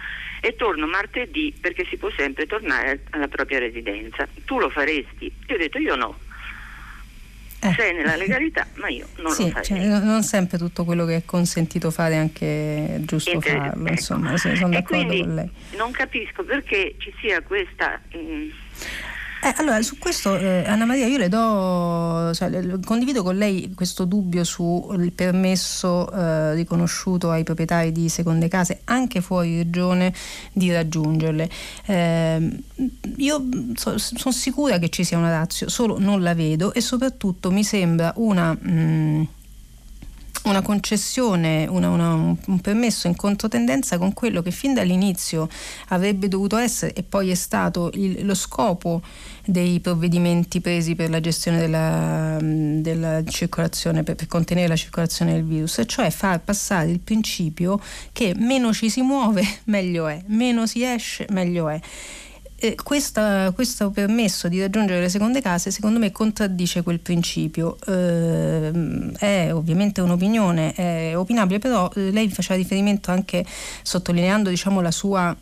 [0.45, 4.29] e torno martedì perché si può sempre tornare alla propria residenza.
[4.45, 5.33] Tu lo faresti?
[5.47, 6.19] Io ho detto io no.
[7.63, 7.73] Eh.
[7.73, 9.65] Sei nella legalità, ma io non sì, lo farei.
[9.65, 13.91] Cioè, non sempre tutto quello che è consentito fare è anche giusto Inter- farlo, ecco.
[13.91, 15.51] insomma, sono d'accordo con lei.
[15.79, 17.99] Non capisco perché ci sia questa...
[18.13, 18.51] Mh, mm,
[19.45, 23.73] eh, allora, su questo, eh, Anna Maria, io le do, cioè, le, condivido con lei
[23.75, 30.15] questo dubbio sul permesso eh, riconosciuto ai proprietari di seconde case, anche fuori regione,
[30.53, 31.51] di raggiungerle.
[31.85, 32.59] Eh,
[33.17, 37.51] io so, sono sicura che ci sia una razza, solo non la vedo e soprattutto
[37.51, 38.53] mi sembra una...
[38.53, 39.23] Mh, mm,
[40.45, 45.49] una concessione, una, una, un permesso in controtendenza con quello che fin dall'inizio
[45.89, 49.03] avrebbe dovuto essere e poi è stato il, lo scopo
[49.45, 55.45] dei provvedimenti presi per la gestione della, della circolazione, per, per, contenere la circolazione del
[55.45, 57.81] virus, cioè far passare il principio
[58.13, 61.81] che meno ci si muove meglio è, meno si esce meglio è
[62.65, 67.77] eh, questa, questo permesso di raggiungere le seconde case secondo me contraddice quel principio.
[67.87, 68.73] Eh,
[69.19, 73.45] è ovviamente un'opinione, è opinabile, però eh, lei faceva riferimento anche
[73.83, 75.37] sottolineando diciamo, la sua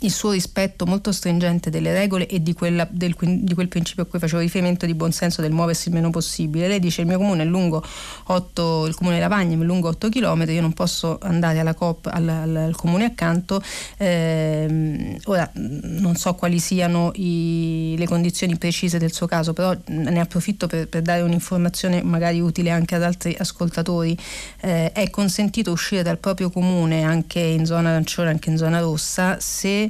[0.00, 4.06] il suo rispetto molto stringente delle regole e di, quella, del, di, quel principio a
[4.06, 6.68] cui facevo riferimento di buonsenso del muoversi il meno possibile.
[6.68, 7.84] Lei dice il mio comune è lungo
[8.24, 12.28] 8, il comune Lavagna è lungo 8 km, io non posso andare alla COP, al,
[12.28, 13.62] al, al comune accanto.
[13.98, 20.20] Eh, ora non so quali siano i, le condizioni precise del suo caso, però ne
[20.20, 24.16] approfitto per, per dare un'informazione magari utile anche ad altri ascoltatori.
[24.60, 29.38] Eh, è consentito uscire dal proprio comune anche in zona arancione, anche in zona rossa,
[29.40, 29.89] se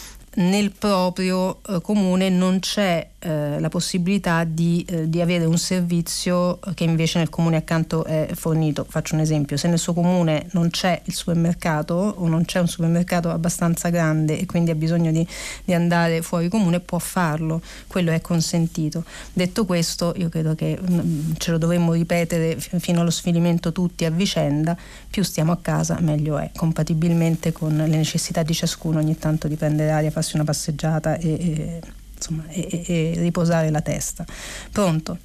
[0.35, 6.57] nel proprio eh, comune non c'è eh, la possibilità di, eh, di, avere un servizio
[6.73, 8.83] che invece nel comune accanto è fornito.
[8.89, 12.67] Faccio un esempio, se nel suo comune non c'è il supermercato o non c'è un
[12.67, 15.25] supermercato abbastanza grande e quindi ha bisogno di,
[15.63, 19.03] di andare fuori comune, può farlo, quello è consentito.
[19.33, 23.71] Detto questo, io credo che mh, mm, ce lo dovremmo ripetere f- fino allo sfinimento
[23.71, 24.75] tutti a vicenda,
[25.11, 29.55] più stiamo a casa meglio è, compatibilmente con le necessità di ciascuno ogni tanto di
[29.55, 31.79] prendere aria, farsi una passeggiata e, e
[32.15, 34.23] insomma, e, e, riposare la testa.
[34.71, 35.17] Pronto?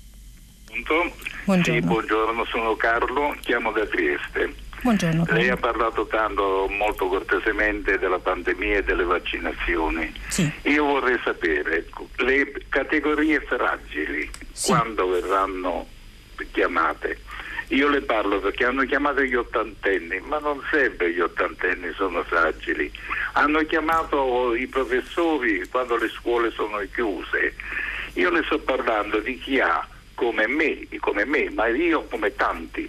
[0.65, 1.15] Pronto?
[1.45, 1.81] Buongiorno.
[1.81, 4.55] Sì, buongiorno, sono Carlo, chiamo da Trieste.
[4.81, 5.25] Buongiorno.
[5.25, 5.41] Carlo.
[5.41, 10.13] Lei ha parlato tanto, molto cortesemente della pandemia e delle vaccinazioni.
[10.29, 10.51] Sì.
[10.63, 11.87] Io vorrei sapere
[12.17, 14.71] le categorie fragili sì.
[14.71, 15.87] quando verranno
[16.53, 17.21] chiamate
[17.69, 22.91] io le parlo perché hanno chiamato gli ottantenni, ma non sempre gli ottantenni sono fragili.
[23.33, 27.55] Hanno chiamato i professori quando le scuole sono chiuse.
[28.15, 32.89] Io le sto parlando di chi ha, come me, come me ma io come tanti,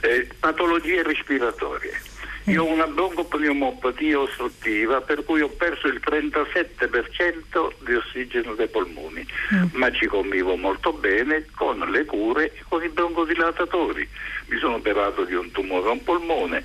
[0.00, 2.10] eh, patologie respiratorie
[2.46, 9.24] io ho una broncopneumopatia ostruttiva per cui ho perso il 37% di ossigeno dai polmoni,
[9.54, 9.66] mm.
[9.74, 14.08] ma ci convivo molto bene con le cure e con i broncodilatatori.
[14.46, 16.64] Mi sono operato di un tumore a un polmone,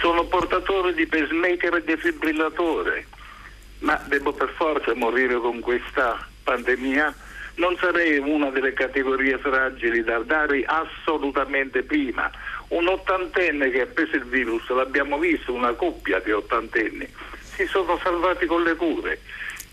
[0.00, 3.06] sono portatore di pacemaker e defibrillatore,
[3.78, 7.14] ma devo per forza morire con questa pandemia?
[7.54, 12.30] Non sarei una delle categorie fragili da dare assolutamente prima
[12.70, 17.06] un ottantenne che ha preso il virus, l'abbiamo visto, una coppia di ottantenni,
[17.54, 19.20] si sono salvati con le cure.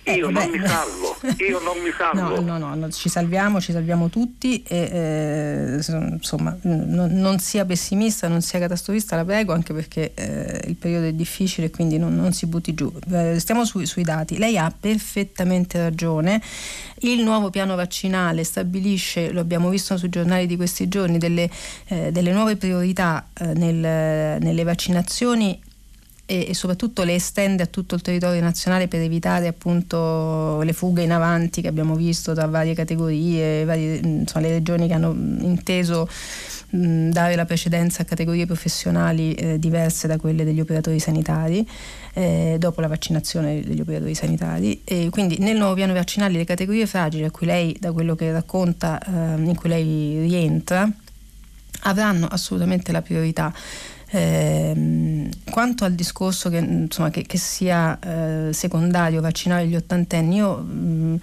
[0.08, 2.39] Eh, io, non mi salvo, io non mi salvo.
[2.39, 8.30] No, no, no, ci salviamo, ci salviamo tutti e eh, insomma non, non, sia pessimista,
[8.30, 12.32] non sia catastrofista, la prego, anche perché eh, il periodo è difficile quindi non, non
[12.32, 12.89] si butti giù.
[13.12, 16.41] Eh, stiamo su, sui dati, lei ha perfettamente ragione,
[16.99, 21.49] il nuovo piano vaccinale stabilisce, lo abbiamo visto sui giornali di questi giorni, delle,
[21.88, 25.60] eh, delle nuove priorità eh, nel, nelle vaccinazioni
[26.28, 31.01] e, e, soprattutto le estende a tutto il territorio nazionale per evitare appunto le fughe
[31.03, 36.07] in avanti che abbiamo visto da varie categorie, varie, insomma, le regioni che hanno inteso
[36.71, 41.67] mh, dare la precedenza a categorie professionali eh, diverse da quelle degli operatori sanitari.
[42.13, 46.88] Eh, dopo la vaccinazione degli operatori sanitari e quindi nel nuovo piano vaccinale le categorie
[46.88, 50.91] fragili a cui lei da quello che racconta eh, in cui lei rientra
[51.82, 53.53] avranno assolutamente la priorità
[54.10, 60.58] eh, quanto al discorso che, insomma, che, che sia eh, secondario vaccinare gli ottantenni, io
[60.58, 61.20] mh,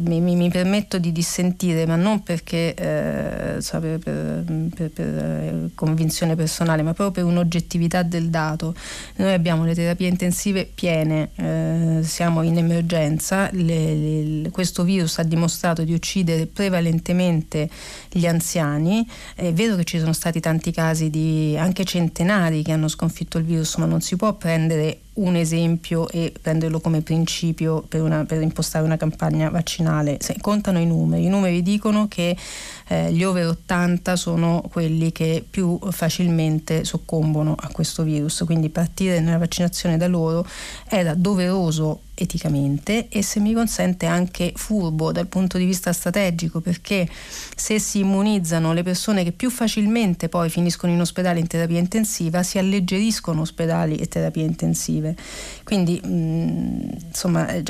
[0.00, 5.70] mi, mi, mi, permetto di dissentire, ma non perché eh, so, per, per, per, eh,
[5.74, 8.74] convinzione personale, ma proprio per un'oggettività del dato.
[9.16, 15.22] Noi abbiamo le terapie intensive piene, eh, siamo in emergenza, le, le, questo virus ha
[15.22, 17.68] dimostrato di uccidere prevalentemente
[18.10, 19.06] gli anziani.
[19.34, 23.44] È vero che ci sono stati tanti casi di anche centenari che hanno sconfitto il
[23.44, 28.40] virus, ma non si può prendere un esempio e prenderlo come principio per, una, per,
[28.40, 30.16] impostare una campagna vaccinale.
[30.20, 32.36] Se contano i numeri, i numeri dicono che
[32.88, 39.20] eh, gli over 80 sono quelli che più facilmente soccombono a questo virus, quindi partire
[39.20, 40.46] nella vaccinazione da loro
[40.88, 47.08] era doveroso eticamente e se mi consente anche furbo dal punto di vista strategico perché
[47.56, 52.42] se si immunizzano le persone che più facilmente poi finiscono in ospedale in terapia intensiva
[52.42, 55.16] si alleggeriscono ospedali e terapie intensive.
[55.64, 57.62] Quindi mh, mm, insomma eh,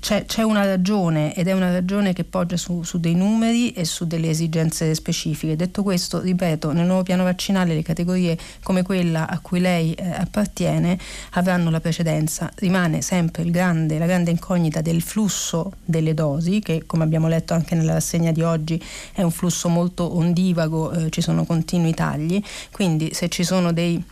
[0.00, 3.84] c'è, c'è, una ragione ed è una ragione che poggia su, su, dei numeri e
[3.84, 5.56] su delle esigenze specifiche.
[5.56, 10.08] Detto questo, ripeto, nel nuovo piano vaccinale le categorie come quella a cui lei eh,
[10.10, 10.98] appartiene
[11.32, 12.50] avranno la precedenza.
[12.56, 17.74] Rimane sempre grande, la grande incognita del flusso delle dosi, che come abbiamo letto anche
[17.74, 18.82] nella rassegna di oggi
[19.12, 24.02] è un flusso molto ondivago, eh, ci sono continui tagli, quindi se ci sono dei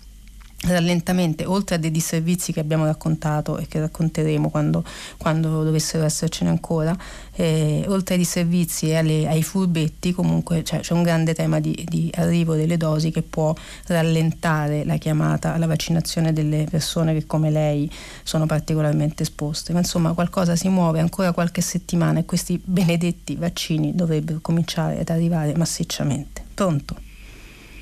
[0.67, 4.85] rallentamenti, oltre a dei disservizi che abbiamo raccontato e che racconteremo quando,
[5.17, 6.97] quando dovessero essercene ancora,
[7.35, 11.85] eh, oltre ai disservizi e alle, ai furbetti, comunque cioè, c'è un grande tema di,
[11.89, 13.55] di, arrivo delle dosi che può
[13.87, 17.91] rallentare la chiamata alla vaccinazione delle persone che come lei
[18.23, 19.73] sono particolarmente esposte.
[19.73, 25.09] Ma insomma qualcosa si muove ancora qualche settimana e questi benedetti vaccini dovrebbero cominciare ad
[25.09, 26.45] arrivare massicciamente.
[26.55, 26.97] Pronto?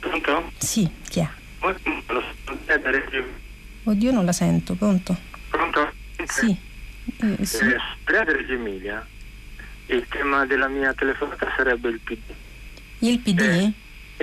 [0.01, 0.51] Pronto?
[0.59, 1.28] Sì, chi è?
[3.84, 5.16] Oddio, non la sento, pronto?
[5.50, 5.92] Pronto?
[6.26, 6.56] Sì.
[7.20, 7.64] Eh, sì.
[7.64, 9.06] Eh, Reggio Emilia,
[9.86, 12.18] il tema della mia telefonata sarebbe il PD.
[13.00, 13.40] Il PD?
[13.40, 13.72] Eh,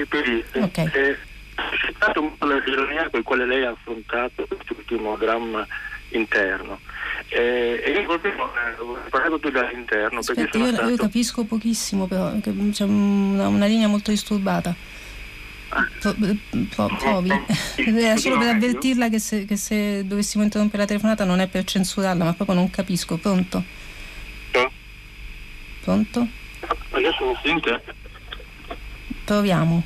[0.01, 0.43] il PD.
[0.55, 0.77] Ok.
[0.77, 1.17] Eh,
[1.85, 5.65] citato un po' la ironia con quale lei ha affrontato quest'ultimo dramma
[6.09, 6.79] interno.
[7.27, 10.19] Eh, e io proprio eh, parlavo più dall'interno.
[10.19, 10.89] Aspetta, io, stato...
[10.89, 12.33] io, capisco pochissimo, però
[12.71, 14.75] c'è una, una linea molto disturbata.
[16.97, 17.31] Provi.
[17.77, 21.63] Era solo per avvertirla che se, che se, dovessimo interrompere la telefonata non è per
[21.63, 23.17] censurarla, ma proprio non capisco.
[23.17, 23.63] Pronto?
[25.81, 26.27] Pronto?
[26.91, 27.83] Adesso mi sente?
[29.25, 29.83] Proviamo.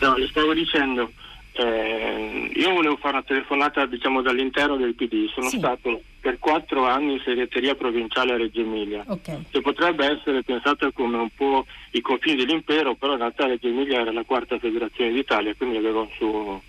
[0.00, 1.12] No, le stavo dicendo,
[1.52, 5.58] eh, io volevo fare una telefonata diciamo dall'interno del PD, sono sì.
[5.58, 9.42] stato per quattro anni in segreteria provinciale a Reggio Emilia, okay.
[9.50, 14.02] che potrebbe essere pensata come un po' i confini dell'impero, però in realtà Reggio Emilia
[14.02, 16.62] era la quarta federazione d'Italia, quindi aveva un suo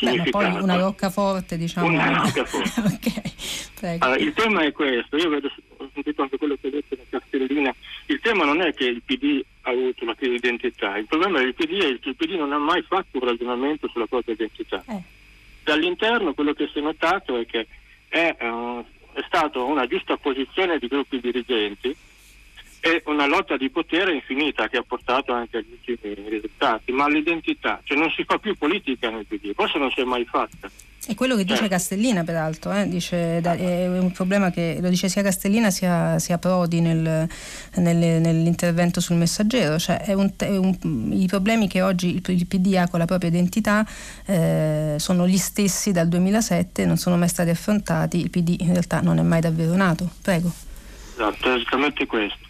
[0.00, 1.86] Beh, poi una roccaforte, diciamo.
[1.86, 2.80] Una roccaforte.
[3.78, 3.96] okay.
[4.00, 7.18] allora, il tema è questo, io vedo, ho sentito anche quello che ha detto la
[7.20, 7.72] Castellina,
[8.06, 11.38] il tema non è che il PD ha avuto una crisi di identità, il problema
[11.38, 14.82] del PD è che il PD non ha mai fatto un ragionamento sulla propria identità.
[14.88, 15.00] Eh.
[15.62, 17.68] Dall'interno quello che si è notato è che
[18.08, 18.84] è, uh,
[19.16, 21.96] è stata una giusta posizione di gruppi dirigenti
[22.86, 27.80] e una lotta di potere infinita che ha portato anche agli ultimi risultati, ma l'identità,
[27.82, 30.70] cioè non si fa più politica nel PD, forse non si è mai fatta.
[31.04, 31.68] È quello che dice eh.
[31.68, 32.88] Castellina, peraltro, eh?
[32.88, 37.28] dice, è un problema che lo dice sia Castellina sia, sia Prodi nel,
[37.76, 42.46] nel, nell'intervento sul messaggero, cioè è un, è un, i problemi che oggi il, il,
[42.46, 43.84] PD ha con la propria identità
[44.26, 49.00] eh, sono gli stessi dal 2007, non sono mai stati affrontati, il PD in realtà
[49.00, 50.08] non è mai davvero nato.
[50.22, 50.52] Prego.
[51.14, 52.46] Esatto, è esattamente questo.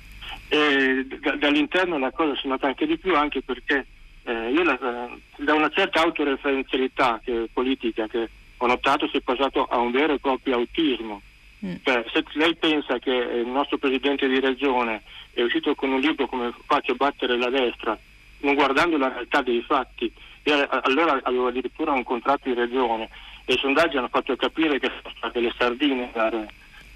[0.49, 3.87] E da, dall'interno la cosa si nota anche di più anche perché
[4.25, 9.65] eh, io la, da una certa autoreferenzialità che, politica che ho notato si è passato
[9.65, 11.21] a un vero e proprio autismo.
[11.65, 11.75] Mm.
[11.83, 16.27] Cioè, se lei pensa che il nostro presidente di regione è uscito con un libro
[16.27, 17.99] come Faccio battere la destra,
[18.41, 23.09] non guardando la realtà dei fatti, e allora aveva addirittura un contratto in regione
[23.45, 26.47] e i sondaggi hanno fatto capire che sono state le sardine la,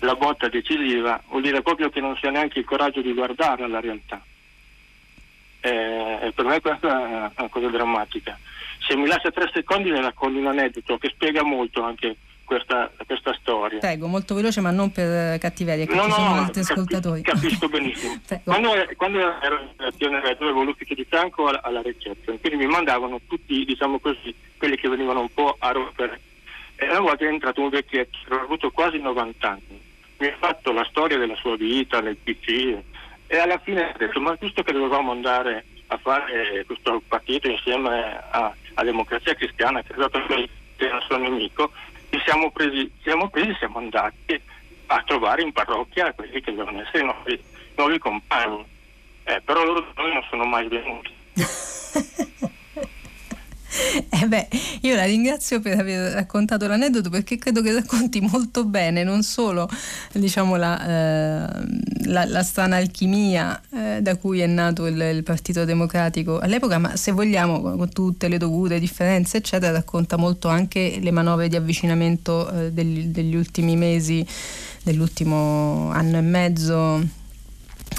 [0.01, 3.69] la botta decisiva, vuol dire proprio che non si ha neanche il coraggio di guardare
[3.69, 4.23] la realtà.
[5.61, 8.39] Eh, per me questa è una cosa drammatica.
[8.87, 12.17] Se mi lascia tre secondi le racconto un aneddoto che spiega molto anche
[12.51, 13.79] questa, questa, storia.
[13.79, 16.73] Prego, molto veloce ma non per cattiveria, che no, ci no, sono no, altri capi-
[16.73, 17.23] ascoltatori.
[17.23, 18.21] Capisco benissimo.
[18.43, 23.21] quando, quando, ero in relazione avevo l'ufficio di fianco alla, alla reception, quindi mi mandavano
[23.29, 26.21] tutti, diciamo così, quelli che venivano un po' a rompere.
[26.75, 29.81] E una volta è entrato un vecchietto, avuto quasi 90 anni,
[30.21, 32.77] mi ha fatto la storia della sua vita nel PC
[33.27, 38.21] e alla fine ha detto, ma giusto che dovevamo andare a fare questo partito insieme
[38.31, 40.49] a, a Democrazia Cristiana, che è stato il
[40.93, 41.73] nostro nemico,
[42.11, 44.41] ci siamo presi, siamo presi, siamo andati
[44.87, 47.43] a trovare in parrocchia quelli che devono essere i nuovi,
[47.77, 48.65] nuovi compagni.
[49.25, 51.15] Eh, però loro non sono mai venuti.
[54.11, 54.49] Eh beh,
[54.83, 59.69] io la ringrazio per aver raccontato l'aneddoto perché credo che racconti molto bene non solo
[60.13, 61.67] diciamo, la, eh,
[62.05, 66.97] la, la, strana alchimia eh, da cui è nato il, il, Partito Democratico all'epoca, ma
[66.97, 72.51] se vogliamo con tutte le dovute differenze eccetera, racconta molto anche le manovre di avvicinamento
[72.51, 74.27] eh, degli, degli ultimi mesi,
[74.83, 77.19] dell'ultimo anno e mezzo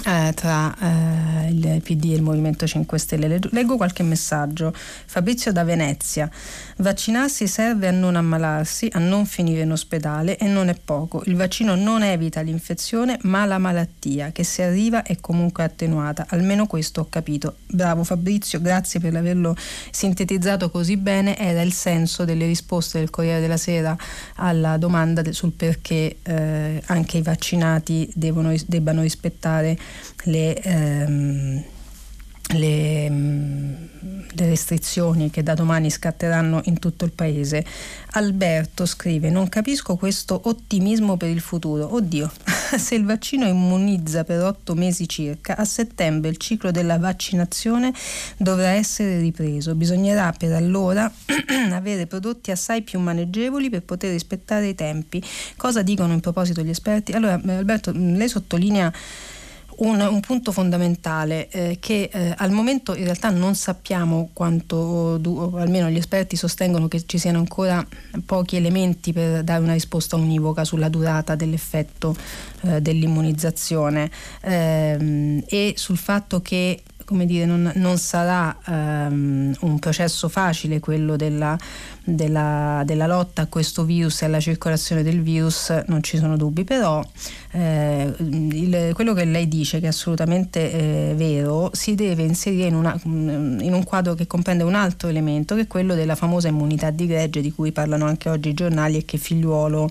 [0.04, 3.38] eh, tra eh, il PD e il Movimento 5 Stelle.
[3.50, 4.72] Leggo qualche messaggio.
[4.74, 6.28] Fabrizio da Venezia.
[6.78, 11.22] Vaccinarsi serve a non ammalarsi, a non finire in ospedale e non è poco.
[11.26, 16.26] Il vaccino non evita l'infezione ma la malattia che se arriva è comunque attenuata.
[16.30, 17.56] Almeno questo ho capito.
[17.66, 19.54] Bravo Fabrizio, grazie per averlo
[19.90, 21.38] sintetizzato così bene.
[21.38, 23.96] Era il senso delle risposte del Corriere della Sera
[24.36, 29.78] alla domanda sul perché eh, anche i vaccinati devono, debbano rispettare
[30.24, 31.64] le, ehm,
[32.54, 33.74] le, mm,
[34.34, 37.64] le, restrizioni che da domani scatteranno in tutto il paese.
[38.12, 41.94] Alberto scrive: Non capisco questo ottimismo per il futuro.
[41.94, 42.30] Oddio,
[42.76, 47.92] se il vaccino immunizza per otto mesi circa, a settembre il ciclo della vaccinazione
[48.36, 49.74] dovrà essere ripreso.
[49.74, 51.10] Bisognerà per allora
[51.72, 55.22] avere prodotti assai più maneggevoli per poter rispettare i tempi.
[55.56, 57.12] Cosa dicono in proposito gli esperti?
[57.12, 58.92] Allora, Alberto, lei sottolinea
[59.82, 65.54] un, un punto fondamentale eh, che eh, al momento in realtà non sappiamo quanto, du-
[65.56, 67.84] almeno gli esperti sostengono che ci siano ancora
[68.24, 72.14] pochi elementi per dare una risposta univoca sulla durata dell'effetto
[72.62, 74.10] eh, dell'immunizzazione.
[74.42, 81.16] Ehm, e sul fatto che come dire, non, non sarà um, un processo facile quello
[81.16, 81.58] della,
[82.04, 86.64] della, della, lotta a questo virus e alla circolazione del virus, non ci sono dubbi,
[86.64, 87.04] però
[87.54, 92.74] eh, il, quello che lei dice, che è assolutamente eh, vero, si deve inserire in,
[92.74, 96.88] una, in, un quadro che comprende un altro elemento, che è quello della famosa immunità
[96.88, 99.86] di gregge di cui parlano anche oggi i giornali e che Figliuolo,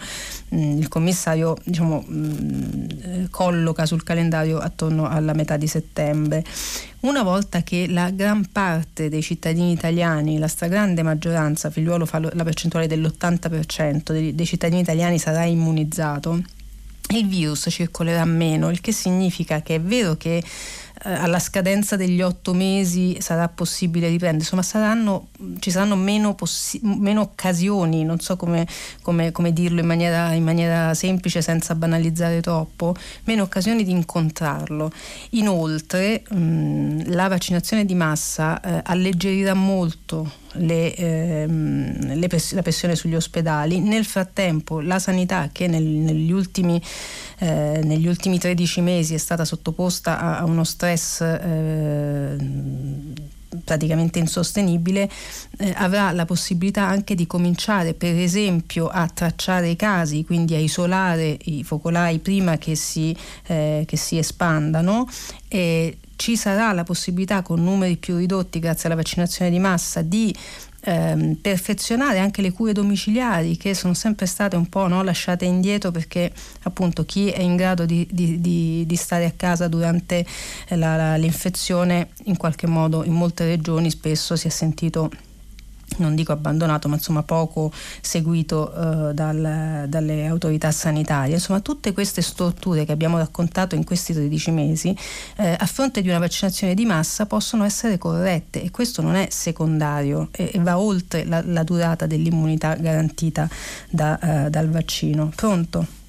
[0.49, 6.43] mh, il commissario, diciamo, mh, colloca sul calendario attorno alla metà di settembre.
[7.01, 12.43] Una volta che la gran parte dei cittadini italiani, la stragrande maggioranza, figliuolo fa la
[12.43, 16.41] percentuale dell'80% dei, dei cittadini italiani sarà immunizzato,
[17.17, 20.43] il virus circolerà meno, il che significa che è vero che
[21.03, 26.79] eh, alla scadenza degli otto mesi sarà possibile riprendere, insomma saranno, ci saranno meno, possi-
[26.83, 28.67] meno, occasioni, non so come,
[29.01, 32.93] come, come dirlo in maniera, in maniera, semplice senza banalizzare troppo,
[33.23, 34.91] meno occasioni di incontrarlo.
[35.31, 42.95] Inoltre mh, la vaccinazione di massa eh, alleggerirà molto le, ehm, le press- la pressione
[42.95, 43.79] sugli ospedali.
[43.79, 46.81] Nel frattempo la sanità che nel, negli, ultimi,
[47.39, 52.35] eh, negli, ultimi, 13 mesi è stata sottoposta a, a uno stress eh,
[53.63, 55.09] praticamente insostenibile,
[55.57, 60.59] eh, avrà la possibilità anche di cominciare per esempio a tracciare i casi, quindi a
[60.59, 63.15] isolare i focolai prima che si,
[63.47, 65.07] eh, che si espandano.
[65.47, 70.31] E ci sarà la possibilità con numeri più ridotti grazie alla vaccinazione di massa di
[70.81, 75.89] ehm, perfezionare anche le cure domiciliari che sono sempre state un po' no, lasciate indietro
[75.89, 80.23] perché appunto chi è in grado di, di, di, di stare a casa durante
[80.67, 85.09] la, la, l'infezione in qualche modo in molte regioni spesso si è sentito
[85.97, 87.71] non dico abbandonato, ma insomma poco
[88.01, 88.71] seguito
[89.09, 91.35] eh, dal, dalle autorità sanitarie.
[91.35, 94.95] Insomma, tutte queste storture che abbiamo raccontato in questi 13 mesi,
[95.37, 99.27] eh, a fronte di una vaccinazione di massa, possono essere corrette e questo non è
[99.29, 103.47] secondario e, e va oltre la, la, durata dell'immunità garantita
[103.89, 105.31] da, eh, dal vaccino.
[105.35, 105.99] Pronto?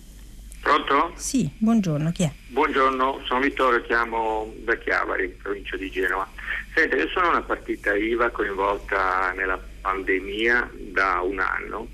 [0.61, 1.13] Pronto?
[1.17, 2.33] Sì, buongiorno, chi è?
[2.49, 6.29] Buongiorno, sono Vittorio, chiamo da Chiavari, provincia di Genova.
[6.73, 11.89] Senta, io sono una partita IVA coinvolta nella pandemia da un anno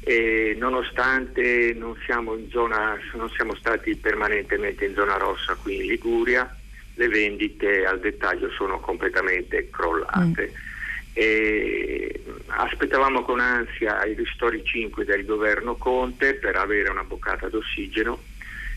[0.00, 6.54] e nonostante non siamo, zona, non siamo stati permanentemente in zona rossa qui in Liguria,
[6.94, 10.52] le vendite al dettaglio sono completamente crollate.
[10.52, 10.72] Mm.
[11.16, 18.20] E aspettavamo con ansia i ristori 5 del governo Conte per avere una boccata d'ossigeno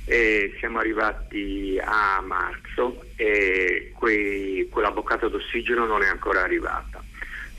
[0.05, 7.03] e siamo arrivati a marzo e quei, quella boccata d'ossigeno non è ancora arrivata.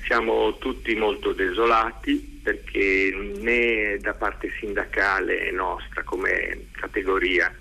[0.09, 7.55] Siamo tutti molto desolati perché né da parte sindacale nostra come categoria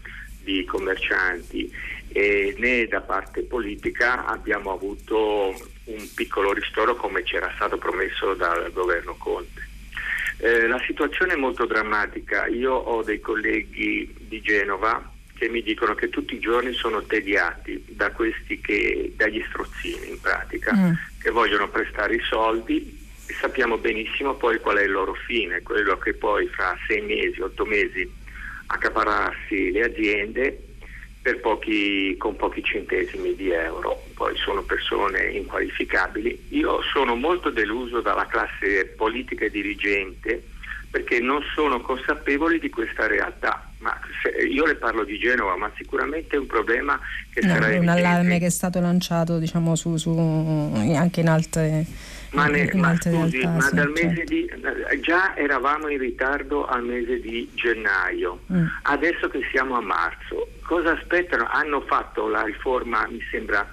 [0.44, 1.70] di commercianti
[2.14, 5.54] né da parte politica abbiamo avuto
[5.84, 9.68] un piccolo ristoro come c'era stato promesso dal governo Conte.
[10.38, 12.48] Eh, la situazione è molto drammatica.
[12.48, 17.84] Io ho dei colleghi di Genova che mi dicono che tutti i giorni sono tediati
[17.90, 20.92] da questi che, dagli strozzini in pratica, mm.
[21.22, 25.98] che vogliono prestare i soldi e sappiamo benissimo poi qual è il loro fine, quello
[25.98, 28.10] che poi fra sei mesi, otto mesi
[28.68, 30.62] accaparrarsi le aziende
[31.36, 36.48] pochi, con pochi centesimi di euro, poi sono persone inqualificabili.
[36.50, 40.42] Io sono molto deluso dalla classe politica e dirigente
[40.90, 43.67] perché non sono consapevoli di questa realtà.
[43.80, 43.98] Ma
[44.50, 47.00] io le parlo di Genova, ma sicuramente è un problema
[47.32, 47.70] che no, sarà...
[47.70, 51.86] È un allarme che è stato lanciato diciamo, su, su, anche in altre
[52.32, 54.34] ma, ne, ma scusi, realtà, ma dal mese certo.
[54.34, 58.66] di, già eravamo in ritardo al mese di gennaio, mm.
[58.84, 61.48] adesso che siamo a marzo, cosa aspettano?
[61.50, 63.66] Hanno fatto la riforma, mi sembra,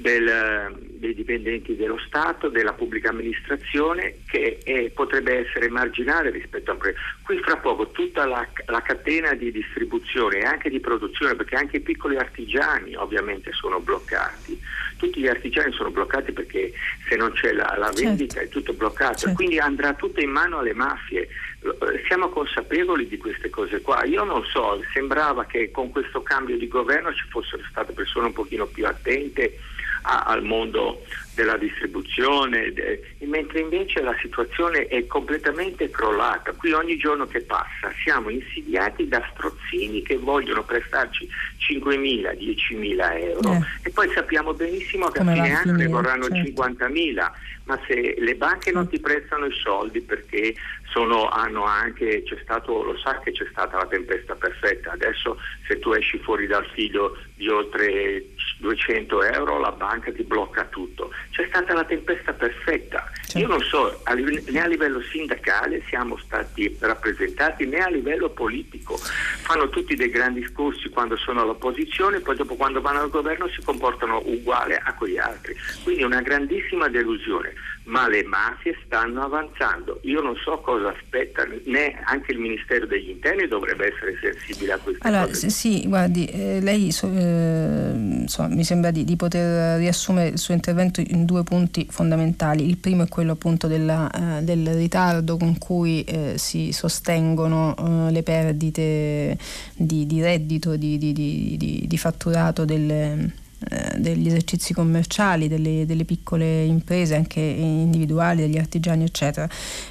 [0.00, 6.74] del, dei dipendenti dello Stato, della pubblica amministrazione, che è, potrebbe essere marginale rispetto a
[6.74, 6.80] un.
[7.22, 11.76] Qui fra poco tutta la, la, catena di distribuzione e anche di produzione, perché anche
[11.76, 14.58] i piccoli artigiani ovviamente sono bloccati.
[14.96, 16.72] Tutti gli artigiani sono bloccati perché
[17.08, 18.02] se non c'è la, la certo.
[18.02, 18.48] vendita certo.
[18.48, 19.34] è tutto bloccato, certo.
[19.34, 21.22] quindi andrà tutto in mano alle mafie.
[21.22, 24.04] Eh, siamo consapevoli di queste cose qua.
[24.04, 28.32] Io non so, sembrava che con questo cambio di governo ci fossero state persone un
[28.32, 29.58] pochino più attente
[30.04, 31.00] a, al mondo
[31.34, 36.52] della distribuzione, de, mentre invece la situazione è completamente crollata.
[36.52, 41.28] Qui ogni giorno che passa siamo insidiati da strozzini che vogliono prestarci
[41.72, 43.60] 5.000, 10.000 euro eh.
[43.82, 46.62] e poi sappiamo benissimo che Come a fine anno ne vorranno certo.
[46.62, 47.30] 50.000,
[47.64, 50.54] ma se le banche non ti prestano i soldi perché
[50.90, 55.78] sono, hanno anche, c'è stato, lo sa che c'è stata la tempesta perfetta, adesso se
[55.78, 58.24] tu esci fuori dal figlio di oltre
[58.58, 61.12] 200 euro la banca ti blocca tutto.
[61.30, 63.08] C'è stata la tempesta perfetta.
[63.22, 63.38] Certo.
[63.38, 64.02] Io non so,
[64.50, 68.96] né a livello sindacale siamo stati rappresentati né a livello politico.
[68.96, 73.62] Fanno tutti dei grandi discorsi quando sono all'opposizione, poi dopo quando vanno al governo si
[73.62, 75.54] comportano uguale a quegli altri.
[75.84, 77.54] Quindi una grandissima delusione
[77.84, 80.00] ma le mafie stanno avanzando.
[80.02, 84.78] Io non so cosa aspetta, né anche il Ministero degli Interni dovrebbe essere sensibile a
[84.78, 85.50] queste allora, cose.
[85.50, 90.54] Sì, guardi, eh, lei so, eh, insomma, mi sembra di, di, poter riassumere il suo
[90.54, 92.68] intervento in due punti fondamentali.
[92.68, 98.12] Il primo è quello appunto della, eh, del ritardo con cui eh, si sostengono eh,
[98.12, 99.36] le perdite
[99.74, 107.14] di, di reddito, di, di fatturato delle eh, degli esercizi commerciali, delle, delle, piccole imprese,
[107.14, 109.46] anche individuali, degli artigiani, eccetera.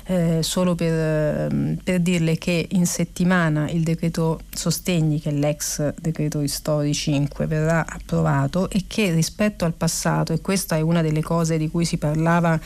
[0.05, 5.93] Eh, solo per, ehm, per, dirle che in settimana il decreto sostegni, che è l'ex
[6.01, 11.21] decreto Ristori 5, verrà approvato e che rispetto al passato, e questa è una delle
[11.21, 12.59] cose di cui si parlava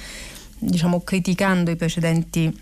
[0.57, 2.57] diciamo criticando i precedenti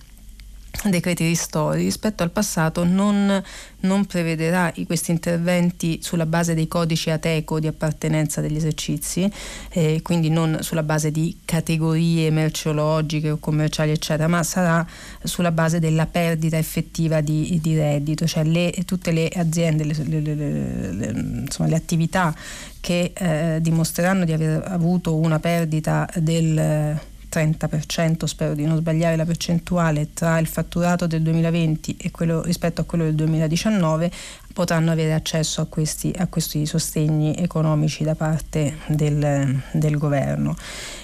[0.90, 3.42] decreti ristori rispetto al passato non,
[3.82, 9.30] non prevederà questi interventi sulla base dei codici ATECO di appartenenza degli esercizi,
[9.70, 14.86] eh, quindi non sulla base di categorie merceologiche o commerciali eccetera, ma sarà
[15.24, 21.12] sulla base della perdita effettiva di, di reddito, cioè le, tutte le aziende, le, le,
[21.46, 22.34] insomma, le attività
[22.80, 27.00] che eh, dimostreranno di aver avuto una perdita del
[27.32, 32.82] 30%, spero di non sbagliare la percentuale, tra il fatturato del 2020 e quello, rispetto
[32.82, 34.12] a quello del 2019,
[34.54, 40.56] potranno avere accesso a questi, a questi sostegni economici da parte del, del governo.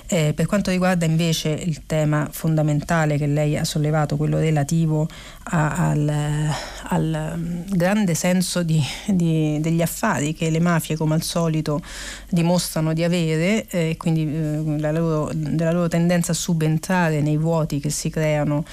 [0.10, 5.06] Eh, per quanto riguarda invece il tema fondamentale che lei ha sollevato, quello relativo
[5.44, 6.50] a, al,
[6.84, 11.82] al, grande senso di, di, degli affari che le mafie come al solito
[12.30, 17.82] dimostrano di avere, eh, quindi eh, la loro, della loro tendenza a subentrare nei vuoti
[17.82, 18.64] che si creano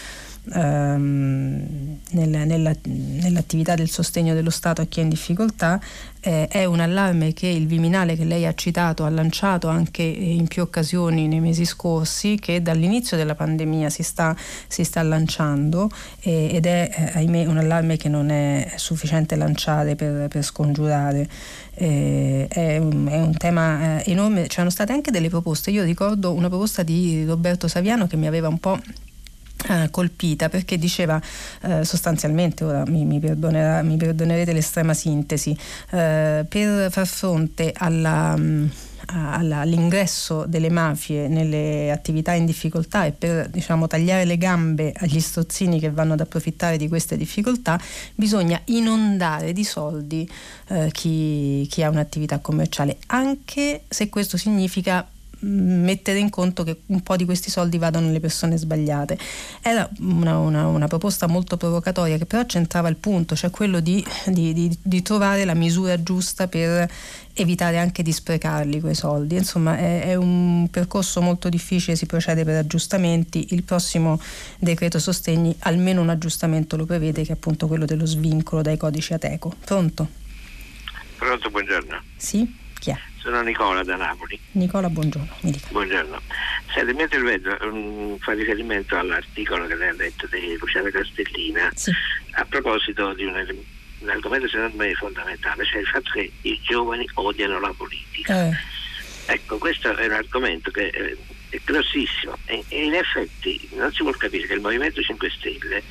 [0.53, 5.81] ehm, nel, nella, nell'attività del sostegno dello Stato a chi è in difficoltà
[6.21, 10.47] eh, è un allarme che il Viminale che lei ha citato ha lanciato anche in
[10.49, 14.35] più occasioni nei mesi scorsi che dall'inizio della pandemia si sta,
[14.67, 15.91] si sta lanciando
[16.21, 21.29] eh, ed è eh, ahimè un allarme che non è sufficiente lanciare per, per scongiurare.
[21.77, 24.47] Eh, è, un, è, un, tema eh, enorme.
[24.47, 25.71] C'erano state anche delle proposte.
[25.71, 28.79] Io ricordo una proposta di Roberto Saviano che mi aveva un po'
[29.67, 31.19] Uh, colpita perché diceva
[31.63, 38.71] uh, sostanzialmente, ora mi, mi, mi, perdonerete l'estrema sintesi, uh, per far fronte alla, um,
[39.07, 45.81] all'ingresso delle mafie nelle attività in difficoltà e per diciamo, tagliare le gambe agli strozzini
[45.81, 47.81] che vanno ad approfittare di queste difficoltà,
[48.15, 50.29] bisogna inondare di soldi
[50.93, 55.07] chi, chi ha un'attività commerciale, anche se questo significa
[55.45, 59.19] mettere in conto che un po' di questi soldi vadano alle persone sbagliate.
[59.61, 64.05] Era una, una, una proposta molto provocatoria che però centrava il punto, cioè quello di,
[64.27, 66.91] di, di, di, trovare la misura giusta per
[67.35, 69.37] evitare anche di sprecarli quei soldi.
[69.37, 73.49] Insomma è, è un percorso molto difficile, si procede per aggiustamenti.
[73.51, 74.21] Il prossimo
[74.59, 79.13] decreto sostegni almeno un aggiustamento lo prevede che è appunto quello dello svincolo dai codici
[79.13, 79.55] Ateco.
[79.65, 80.09] Pronto?
[81.19, 82.03] Pronto, buongiorno.
[82.17, 82.63] Sì?
[83.25, 84.39] Sono Nicola da Napoli.
[84.51, 85.37] Nicola, buongiorno.
[85.71, 86.21] Buongiorno.
[86.75, 91.73] Senti, il mio intervento um, fa riferimento all'articolo che lei ha detto di Luciana Castellina
[91.75, 91.91] sì.
[92.33, 93.33] a proposito di un,
[94.01, 98.51] un, argomento secondo me fondamentale, cioè il fatto che i giovani odiano la politica.
[98.51, 98.57] Eh.
[99.33, 101.17] Ecco, questo è un argomento che eh,
[101.49, 105.83] è grossissimo e, e in effetti non si può capire che il Movimento 5 Stelle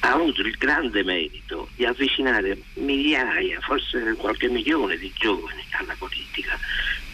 [0.00, 6.58] ha avuto il grande merito di avvicinare migliaia, forse qualche milione di giovani alla politica.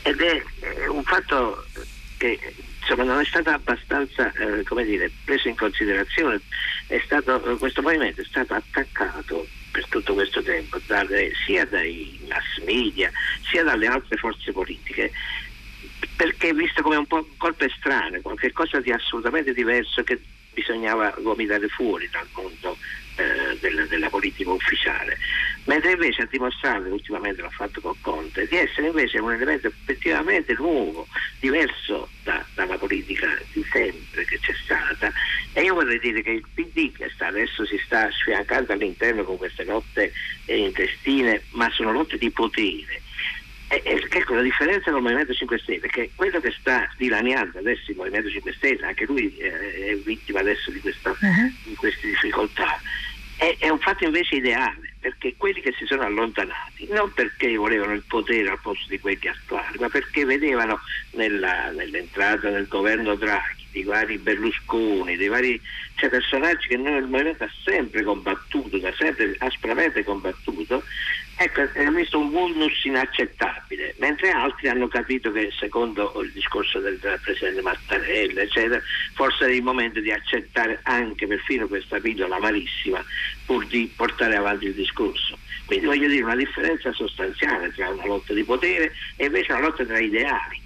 [0.02, 0.43] Ed è
[0.89, 1.65] un fatto
[2.19, 2.39] che
[2.81, 6.40] insomma, non è stato abbastanza eh, dire, preso in considerazione,
[7.05, 13.11] stato, questo movimento è stato attaccato per tutto questo tempo dalle, sia dai mass media
[13.51, 15.11] sia dalle altre forze politiche
[16.15, 20.20] perché è visto come un po' colpo strano, qualcosa di assolutamente diverso che
[20.55, 22.78] bisognava vomitare fuori dal mondo
[23.16, 25.18] eh, della, della, politica ufficiale,
[25.64, 30.55] mentre invece ha dimostrato, ultimamente l'ha fatto con Conte, di essere invece un elemento effettivamente
[30.55, 31.06] nuovo,
[31.39, 35.12] diverso da, dalla politica di sempre che c'è stata.
[35.52, 39.36] E io vorrei dire che il PD che sta, adesso si sta sfiancando all'interno con
[39.36, 40.12] queste lotte
[40.47, 43.02] intestine, ma sono lotte di potere
[43.82, 47.59] e, ecco la differenza con il Movimento 5 Stelle è che quello che sta dilaniando
[47.59, 51.52] adesso il Movimento 5 Stelle, anche lui eh, è vittima adesso di, questa, uh-huh.
[51.64, 52.80] di queste difficoltà,
[53.36, 57.92] è, è, un fatto invece ideale, perché quelli che si sono allontanati, non perché volevano
[57.92, 60.80] il potere al posto di quelli attuali, ma perché vedevano
[61.12, 65.60] nella, nell'entrata del governo Draghi dei vari Berlusconi, dei vari
[65.96, 70.84] cioè, personaggi che noi il Movimento ha sempre combattuto, ha sempre aspramente combattuto,
[71.36, 76.98] Ecco, hanno visto un vulnus inaccettabile, mentre altri hanno capito che secondo il discorso del,
[77.01, 78.81] del Presidente Mattarella, eccetera,
[79.15, 83.05] forse è il momento di accettare anche perfino questa pillola malissima
[83.44, 85.40] pur di portare avanti il discorso.
[85.65, 89.85] Quindi voglio dire una differenza sostanziale tra una lotta di potere e invece una lotta
[89.85, 90.64] tra ideali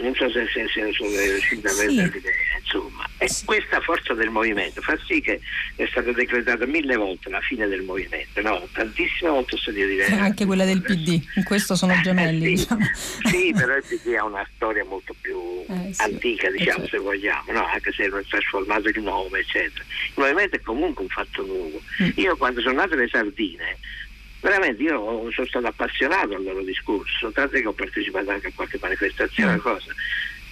[0.00, 3.08] non so se, se, se sono riuscito a vendere l'idea, insomma.
[3.18, 3.44] E sì.
[3.44, 5.40] questa forza del movimento fa sì che
[5.76, 8.66] è stata decretata mille volte la fine del movimento, no?
[8.72, 10.14] Tantissime volte sono diverse.
[10.14, 12.52] Anche quella del PD, in questo sono eh, gemelli.
[12.52, 12.62] Eh, sì.
[12.62, 12.84] Diciamo.
[13.30, 13.52] sì.
[13.54, 15.38] però il PD ha una storia molto più
[15.68, 16.02] eh, sì.
[16.02, 16.96] antica, diciamo, certo.
[16.96, 17.66] se vogliamo, no?
[17.66, 19.84] anche se non è trasformato il nome, eccetera.
[19.84, 21.80] Il movimento è comunque un fatto nuovo.
[22.02, 22.10] Mm.
[22.16, 23.78] Io quando sono nate le sardine
[24.40, 28.78] veramente io sono stato appassionato al loro discorso, tant'è che ho partecipato anche a qualche
[28.80, 29.58] manifestazione, mm.
[29.58, 29.92] cosa.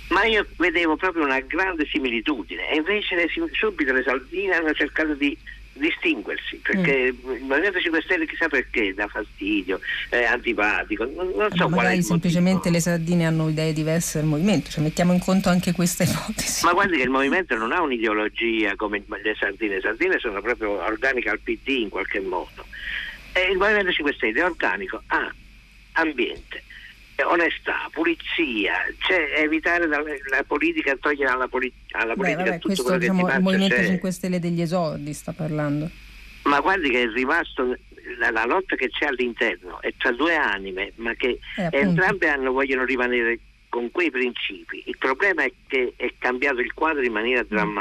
[0.09, 5.15] ma io vedevo proprio una grande similitudine e invece le, subito le Saldine hanno cercato
[5.15, 5.36] di
[5.78, 7.32] distinguersi perché mm.
[7.36, 12.02] il Movimento 5 Stelle chissà perché dà fastidio, è antipatico, non, non so ma magari
[12.02, 16.65] semplicemente le sardine hanno idee diverse del movimento, cioè mettiamo in conto anche questa ipotesi.
[16.65, 20.85] Ma guardi che il movimento non ha un'ideologia come le sardine, le sardine sono proprio
[20.85, 22.66] organiche al PD in qualche modo
[23.51, 25.32] il Movimento 5 Stelle è organico ha
[25.93, 26.62] ambiente,
[27.24, 32.82] onestà, pulizia, cioè evitare la, la politica, togliere alla, poli, alla Beh, politica vabbè, tutto
[32.82, 33.86] quello diciamo, che Il Movimento c'è.
[33.86, 35.90] 5 Stelle degli esordi sta parlando.
[36.44, 37.77] Ma guardi che è rimasto
[38.19, 42.52] la, la, lotta che c'è all'interno è tra due anime, ma che eh, entrambe hanno,
[42.52, 44.82] vogliono rimanere con quei principi.
[44.86, 47.78] Il problema è che è cambiato il quadro in maniera mm.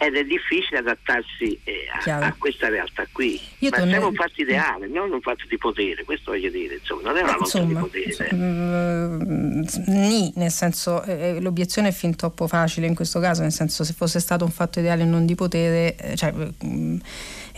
[0.00, 3.38] Ed è difficile adattarsi eh, a, a, questa realtà qui.
[3.58, 7.02] Io Ma siamo un fatto ideale, non un fatto di potere, questo voglio dire, insomma,
[7.02, 8.28] non è una lotta di potere.
[8.32, 13.50] Mm, ni, nel senso, eh, eh, l'obiezione è fin troppo facile in questo caso, nel
[13.50, 16.98] senso se fosse stato un fatto ideale e non di potere, eh, cioè, mh,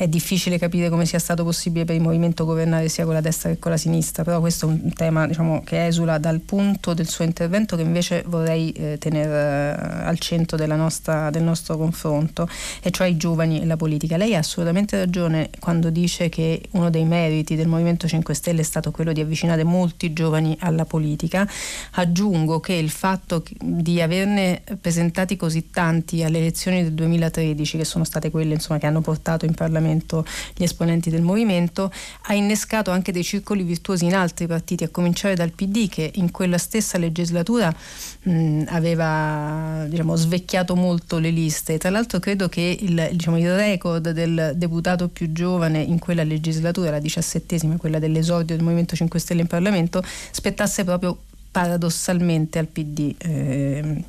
[0.01, 3.51] è difficile capire come sia stato possibile per il movimento governare sia con la destra
[3.51, 7.07] che con la sinistra, però questo è un tema diciamo, che esula dal punto del
[7.07, 12.30] suo intervento che invece vorrei eh, tenere al centro nostra, del nostro confronto,
[12.83, 14.17] e cioè i giovani e la politica.
[14.17, 18.65] Lei ha assolutamente ragione quando dice che uno dei meriti del Movimento 5 Stelle è
[18.65, 21.49] stato quello di avvicinare molti giovani alla politica.
[21.93, 28.05] Aggiungo che il fatto di averne presentati così tanti alle elezioni del 2013, che sono
[28.05, 30.25] state quelle insomma, che hanno portato in Parlamento
[30.55, 31.93] gli esponenti del movimento,
[32.23, 36.31] ha innescato anche dei circoli virtuosi in altri partiti, a cominciare dal PD che in
[36.31, 37.75] quella stessa legislatura
[38.23, 41.79] mh, aveva diciamo, svecchiato molto le liste.
[41.79, 46.91] Tra l'altro credo che il, diciamo, il record del deputato più giovane in quella legislatura,
[46.91, 51.19] la diciassettesima, quella dell'esordio del Movimento 5 Stelle in Parlamento, spettasse proprio
[51.51, 53.15] paradossalmente al PD.
[53.19, 54.05] Eh,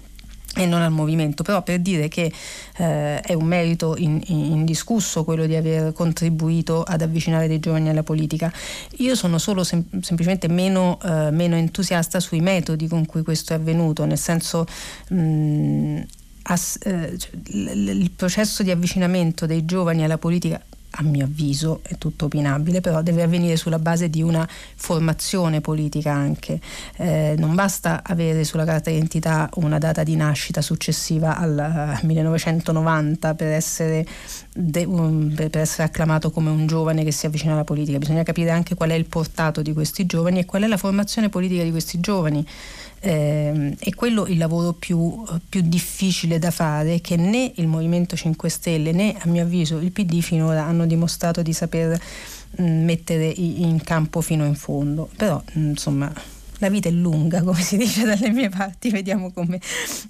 [0.53, 2.31] e non al movimento, però per dire che
[2.77, 8.51] eh, è un merito indiscusso quello di aver contribuito ad avvicinare dei giovani alla politica.
[8.97, 13.55] Io sono solo sem- semplicemente meno, eh, meno, entusiasta sui metodi con cui questo è
[13.55, 14.65] avvenuto, nel senso
[15.07, 16.01] mh,
[16.43, 20.61] eh, cioè, il processo di avvicinamento dei giovani alla politica
[20.95, 26.11] a mio avviso è tutto opinabile, però deve avvenire sulla base di una formazione politica
[26.11, 26.59] anche.
[26.97, 33.35] Eh, non basta avere sulla carta d'identità una data di nascita successiva al 1990 eh,
[33.35, 34.05] per essere,
[34.53, 38.49] de, um, per essere acclamato come un giovane che si avvicina alla politica, bisogna capire
[38.49, 41.71] anche qual è il portato di questi giovani e qual è la formazione politica di
[41.71, 42.45] questi giovani
[43.03, 48.47] eh, è quello il lavoro più, più, difficile da fare che né il Movimento 5
[48.47, 51.99] Stelle né a mio avviso il PD finora hanno dimostrato di saper
[52.57, 55.09] mh, mettere in campo fino in fondo.
[55.17, 56.13] Però insomma
[56.61, 59.59] la vita è lunga, come si dice dalle mie parti, vediamo come,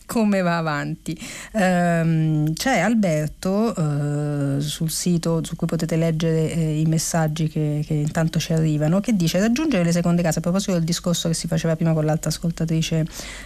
[0.05, 1.17] come va avanti.
[1.53, 7.93] Um, c'è Alberto uh, sul sito su cui potete leggere eh, i messaggi che, che,
[7.93, 11.47] intanto ci arrivano, che dice raggiungere le seconde case, a proposito del discorso che si
[11.47, 13.05] faceva prima con l'altra ascoltatrice,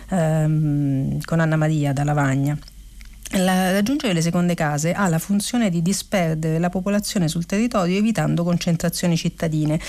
[0.09, 2.57] um, con Anna Maria da Lavagna.
[3.31, 8.43] La, raggiungere le seconde case ha la funzione di disperdere la popolazione sul territorio evitando
[8.43, 9.79] concentrazioni cittadine.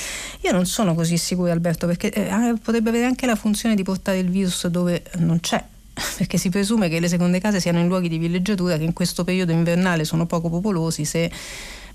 [0.41, 4.19] Io non sono così sicura Alberto perché eh, potrebbe avere anche la funzione di portare
[4.19, 5.63] il virus dove non c'è
[6.17, 9.25] perché si presume che le seconde case siano in luoghi di villeggiatura che in questo
[9.25, 11.31] periodo invernale sono poco popolosi se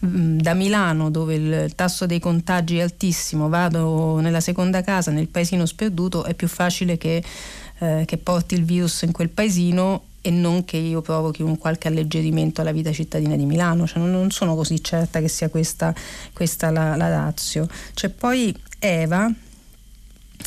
[0.06, 5.28] mm, da Milano dove il tasso dei contagi è altissimo vado nella seconda casa nel
[5.28, 7.24] paesino sperduto è più facile che,
[7.80, 11.88] eh, che porti il virus in quel paesino e non che io provochi un qualche
[11.88, 15.94] alleggerimento alla vita cittadina di Milano, cioè non, non sono così certa che sia questa,
[16.34, 17.68] questa la, la razio.
[17.94, 19.32] C'è poi Eva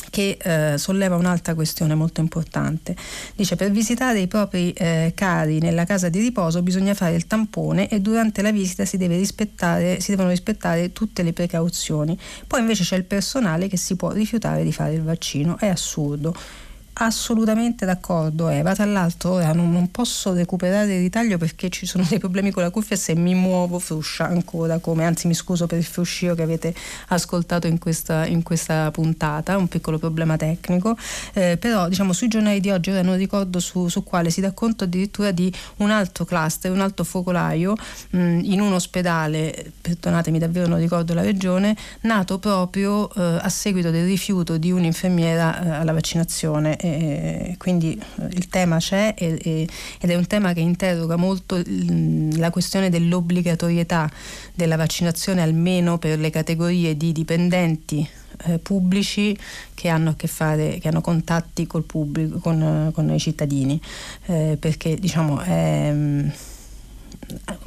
[0.09, 2.95] che eh, solleva un'altra questione molto importante.
[3.35, 7.89] Dice per visitare i propri eh, cari nella casa di riposo bisogna fare il tampone
[7.89, 12.17] e durante la visita si, deve si devono rispettare tutte le precauzioni.
[12.47, 15.57] Poi invece c'è il personale che si può rifiutare di fare il vaccino.
[15.57, 16.35] È assurdo
[16.97, 22.05] assolutamente d'accordo Eva, tra l'altro ora non, non, posso recuperare il ritaglio perché ci sono
[22.09, 25.77] dei problemi con la cuffia se mi muovo fruscia ancora come, anzi mi scuso per
[25.77, 26.73] il fruscio che avete
[27.07, 30.95] ascoltato in questa, in questa puntata, un piccolo problema tecnico,
[31.33, 34.51] eh, però diciamo sui giornali di oggi ora non ricordo su, su, quale si dà
[34.51, 37.75] conto addirittura di un altro cluster, un altro focolaio
[38.11, 43.91] mh, in un ospedale, perdonatemi davvero non ricordo la regione, nato proprio eh, a seguito
[43.91, 49.67] del rifiuto di un'infermiera eh, alla vaccinazione e quindi eh, il tema c'è e, e,
[49.99, 51.61] ed è un tema che interroga molto
[52.37, 54.09] la questione dell'obbligatorietà
[54.53, 58.07] della vaccinazione almeno per le categorie di dipendenti
[58.45, 59.37] eh, pubblici
[59.73, 63.79] che hanno a che fare, che hanno contatti col pubblico, con, con i cittadini,
[64.25, 65.93] eh, perché diciamo è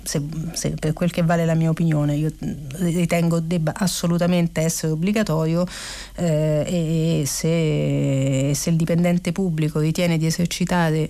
[0.02, 0.22] se,
[0.52, 2.30] se, per quel che vale la mia opinione, io
[2.76, 5.66] ritengo debba assolutamente essere obbligatorio
[6.16, 11.08] eh, e se, se il dipendente pubblico ritiene di esercitare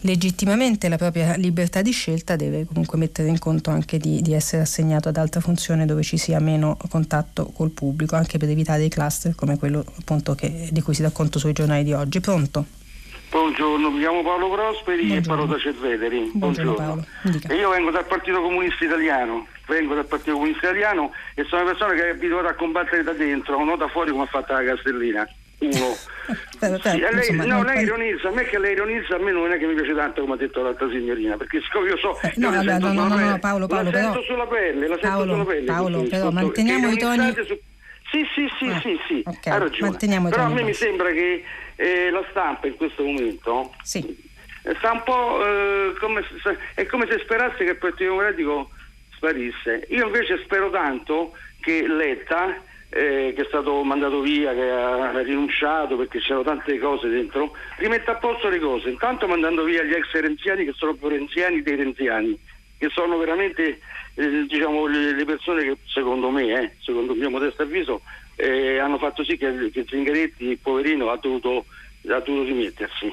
[0.00, 4.62] legittimamente la propria libertà di scelta deve comunque mettere in conto anche di, di, essere
[4.62, 8.88] assegnato ad altra funzione dove ci sia meno contatto col pubblico, anche per evitare i
[8.88, 12.20] cluster come quello appunto che, di cui si dà conto sui giornali di oggi.
[12.20, 12.84] Pronto?
[13.36, 15.22] Buongiorno, mi chiamo Paolo Prosperi Buongiorno.
[15.22, 16.30] e parlo da Cerveteri.
[16.32, 16.72] Buongiorno.
[16.72, 17.04] Buongiorno.
[17.50, 21.72] E io vengo dal Partito Comunista Italiano, vengo dal Partito Comunista Italiano e sono una
[21.72, 24.64] persona che è abituata a combattere da dentro, non da fuori come ha fatto la
[24.64, 25.28] Castellina.
[25.58, 25.96] uno.
[26.58, 29.52] per, sì, lei, insomma, no, lei ironizza, a me che lei ironizza, a me non
[29.52, 32.18] è che mi piace tanto come ha detto l'altra signorina, perché io so...
[32.22, 34.12] Eh, no, vabbè, no, no, no, no, Paolo, Paolo, la però...
[34.12, 35.64] sento sulla pelle, la Paolo, sento sulla pelle.
[35.66, 37.34] Paolo, però manteniamo i toni...
[37.44, 37.58] Su...
[38.16, 39.96] Sì, sì, sì, ah, sì, sì, okay, ha ragione.
[40.30, 41.44] Però a me mi sembra che
[41.74, 43.74] eh, la stampa in questo momento...
[43.82, 44.24] Sì.
[44.78, 48.70] Sta un po' eh, come se, è come se sperasse che il Partito Democratico
[49.14, 49.86] sparisse.
[49.90, 55.96] Io invece spero tanto che Letta eh, che è stato mandato via, che ha rinunciato
[55.96, 60.10] perché c'erano tante cose dentro, rimette a posto le cose, intanto mandando via gli ex
[60.12, 62.38] renziani che sono più renziani dei renziani,
[62.78, 63.80] che sono veramente
[64.16, 68.00] eh, diciamo, le, le, persone che secondo me, eh, secondo il mio modesto avviso,
[68.36, 71.66] eh, hanno fatto sì che, che Zingaretti, poverino, ha dovuto,
[72.08, 73.12] ha dovuto dimettersi.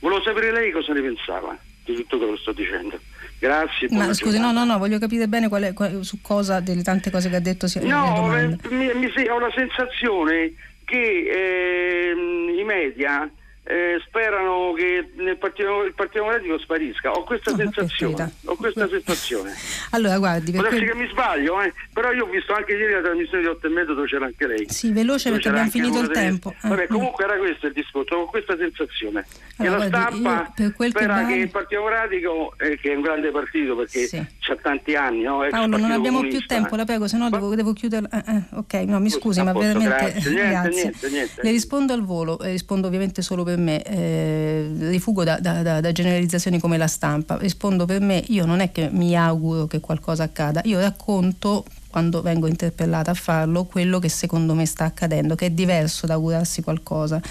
[0.00, 2.98] Volevo sapere lei cosa ne pensava di tutto quello che sto dicendo.
[3.38, 3.88] Grazie.
[3.90, 7.10] Ma scusi, no, no, no, voglio capire bene qual è, qual, su cosa delle tante
[7.10, 8.28] cose che ha detto sia No,
[8.70, 10.54] mi, mi, ho la sensazione
[10.84, 12.14] che eh,
[12.58, 13.28] i media
[13.68, 17.10] eh, sperano che nel partito, il Partito Democratico sparisca.
[17.10, 18.32] Ho questa no, sensazione.
[18.44, 19.54] Ho questa sensazione.
[19.90, 21.72] Allora, guardi, Può essere che mi sbaglio, eh?
[21.92, 24.46] però io ho visto anche ieri la trasmissione di 8 e mezzo dove c'era anche
[24.46, 24.66] lei.
[24.68, 26.54] Sì, veloce perché abbiamo finito il tempo.
[26.60, 29.24] Ah, Vabbè, comunque era questo il discorso, ho questa sensazione.
[29.56, 33.02] Allora, che la stampa guardi, spera che, che, il Partito Democratico, eh, che è un
[33.02, 34.16] grande partito perché sì.
[34.16, 35.46] ha tanti anni, no?
[35.48, 38.08] Paolo, non abbiamo più tempo, la prego, se no devo, devo chiudere.
[38.12, 40.30] Eh, eh, ok, no, mi scusi, ma veramente grazie.
[40.30, 40.68] Niente.
[40.76, 41.42] Niente, niente.
[41.42, 45.62] Le rispondo al volo, eh, rispondo ovviamente solo per me eh, eh, rifugo da, da,
[45.62, 47.36] da, da, generalizzazioni come la stampa.
[47.36, 51.64] Rispondo per me, io non è che mi auguro che qualcosa accada, io racconto
[51.96, 56.12] quando vengo interpellata a farlo quello che secondo me sta accadendo, che è diverso da
[56.12, 57.22] augurarsi qualcosa.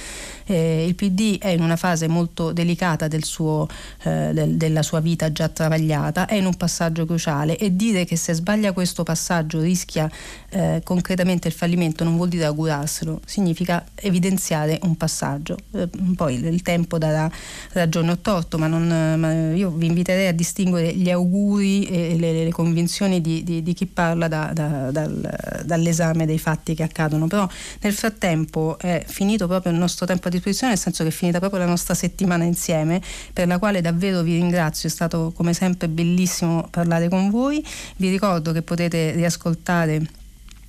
[0.44, 3.68] Eh, il PD è in una fase molto delicata del suo,
[4.02, 8.16] eh, del, della sua vita già travagliata, è in un passaggio cruciale e dire che
[8.16, 10.10] se sbaglia questo passaggio rischia
[10.50, 15.58] eh, concretamente il fallimento non vuol dire augurarselo, significa evidenziare un passaggio.
[15.74, 17.30] Eh, poi il, tempo darà
[17.74, 18.88] ragione o torto, ma, non,
[19.20, 23.74] ma, io vi inviterei a distinguere gli auguri e le, le convinzioni di, di, di
[23.74, 27.48] chi parla da, da, dal, dall'esame dei fatti che accadono, però
[27.82, 31.38] nel frattempo è finito proprio il nostro tempo a disposizione, nel senso che è finita
[31.38, 33.00] proprio la nostra settimana insieme,
[33.32, 37.64] per la quale davvero vi ringrazio, è stato come sempre bellissimo parlare con voi,
[37.98, 40.24] vi ricordo che potete riascoltare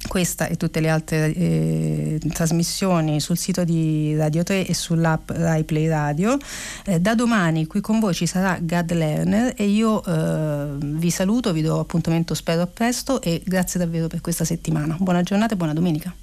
[0.06, 5.64] questa e tutte le altre eh, trasmissioni sul sito di Radio 3 e sull'app Rai
[5.64, 6.38] Play Radio.
[6.84, 11.52] Eh, da domani qui con voi ci sarà Gad Lerner e io eh, vi saluto,
[11.52, 14.96] vi do appuntamento spero a presto e grazie davvero per questa settimana.
[14.98, 16.14] Buona giornata e buona domenica.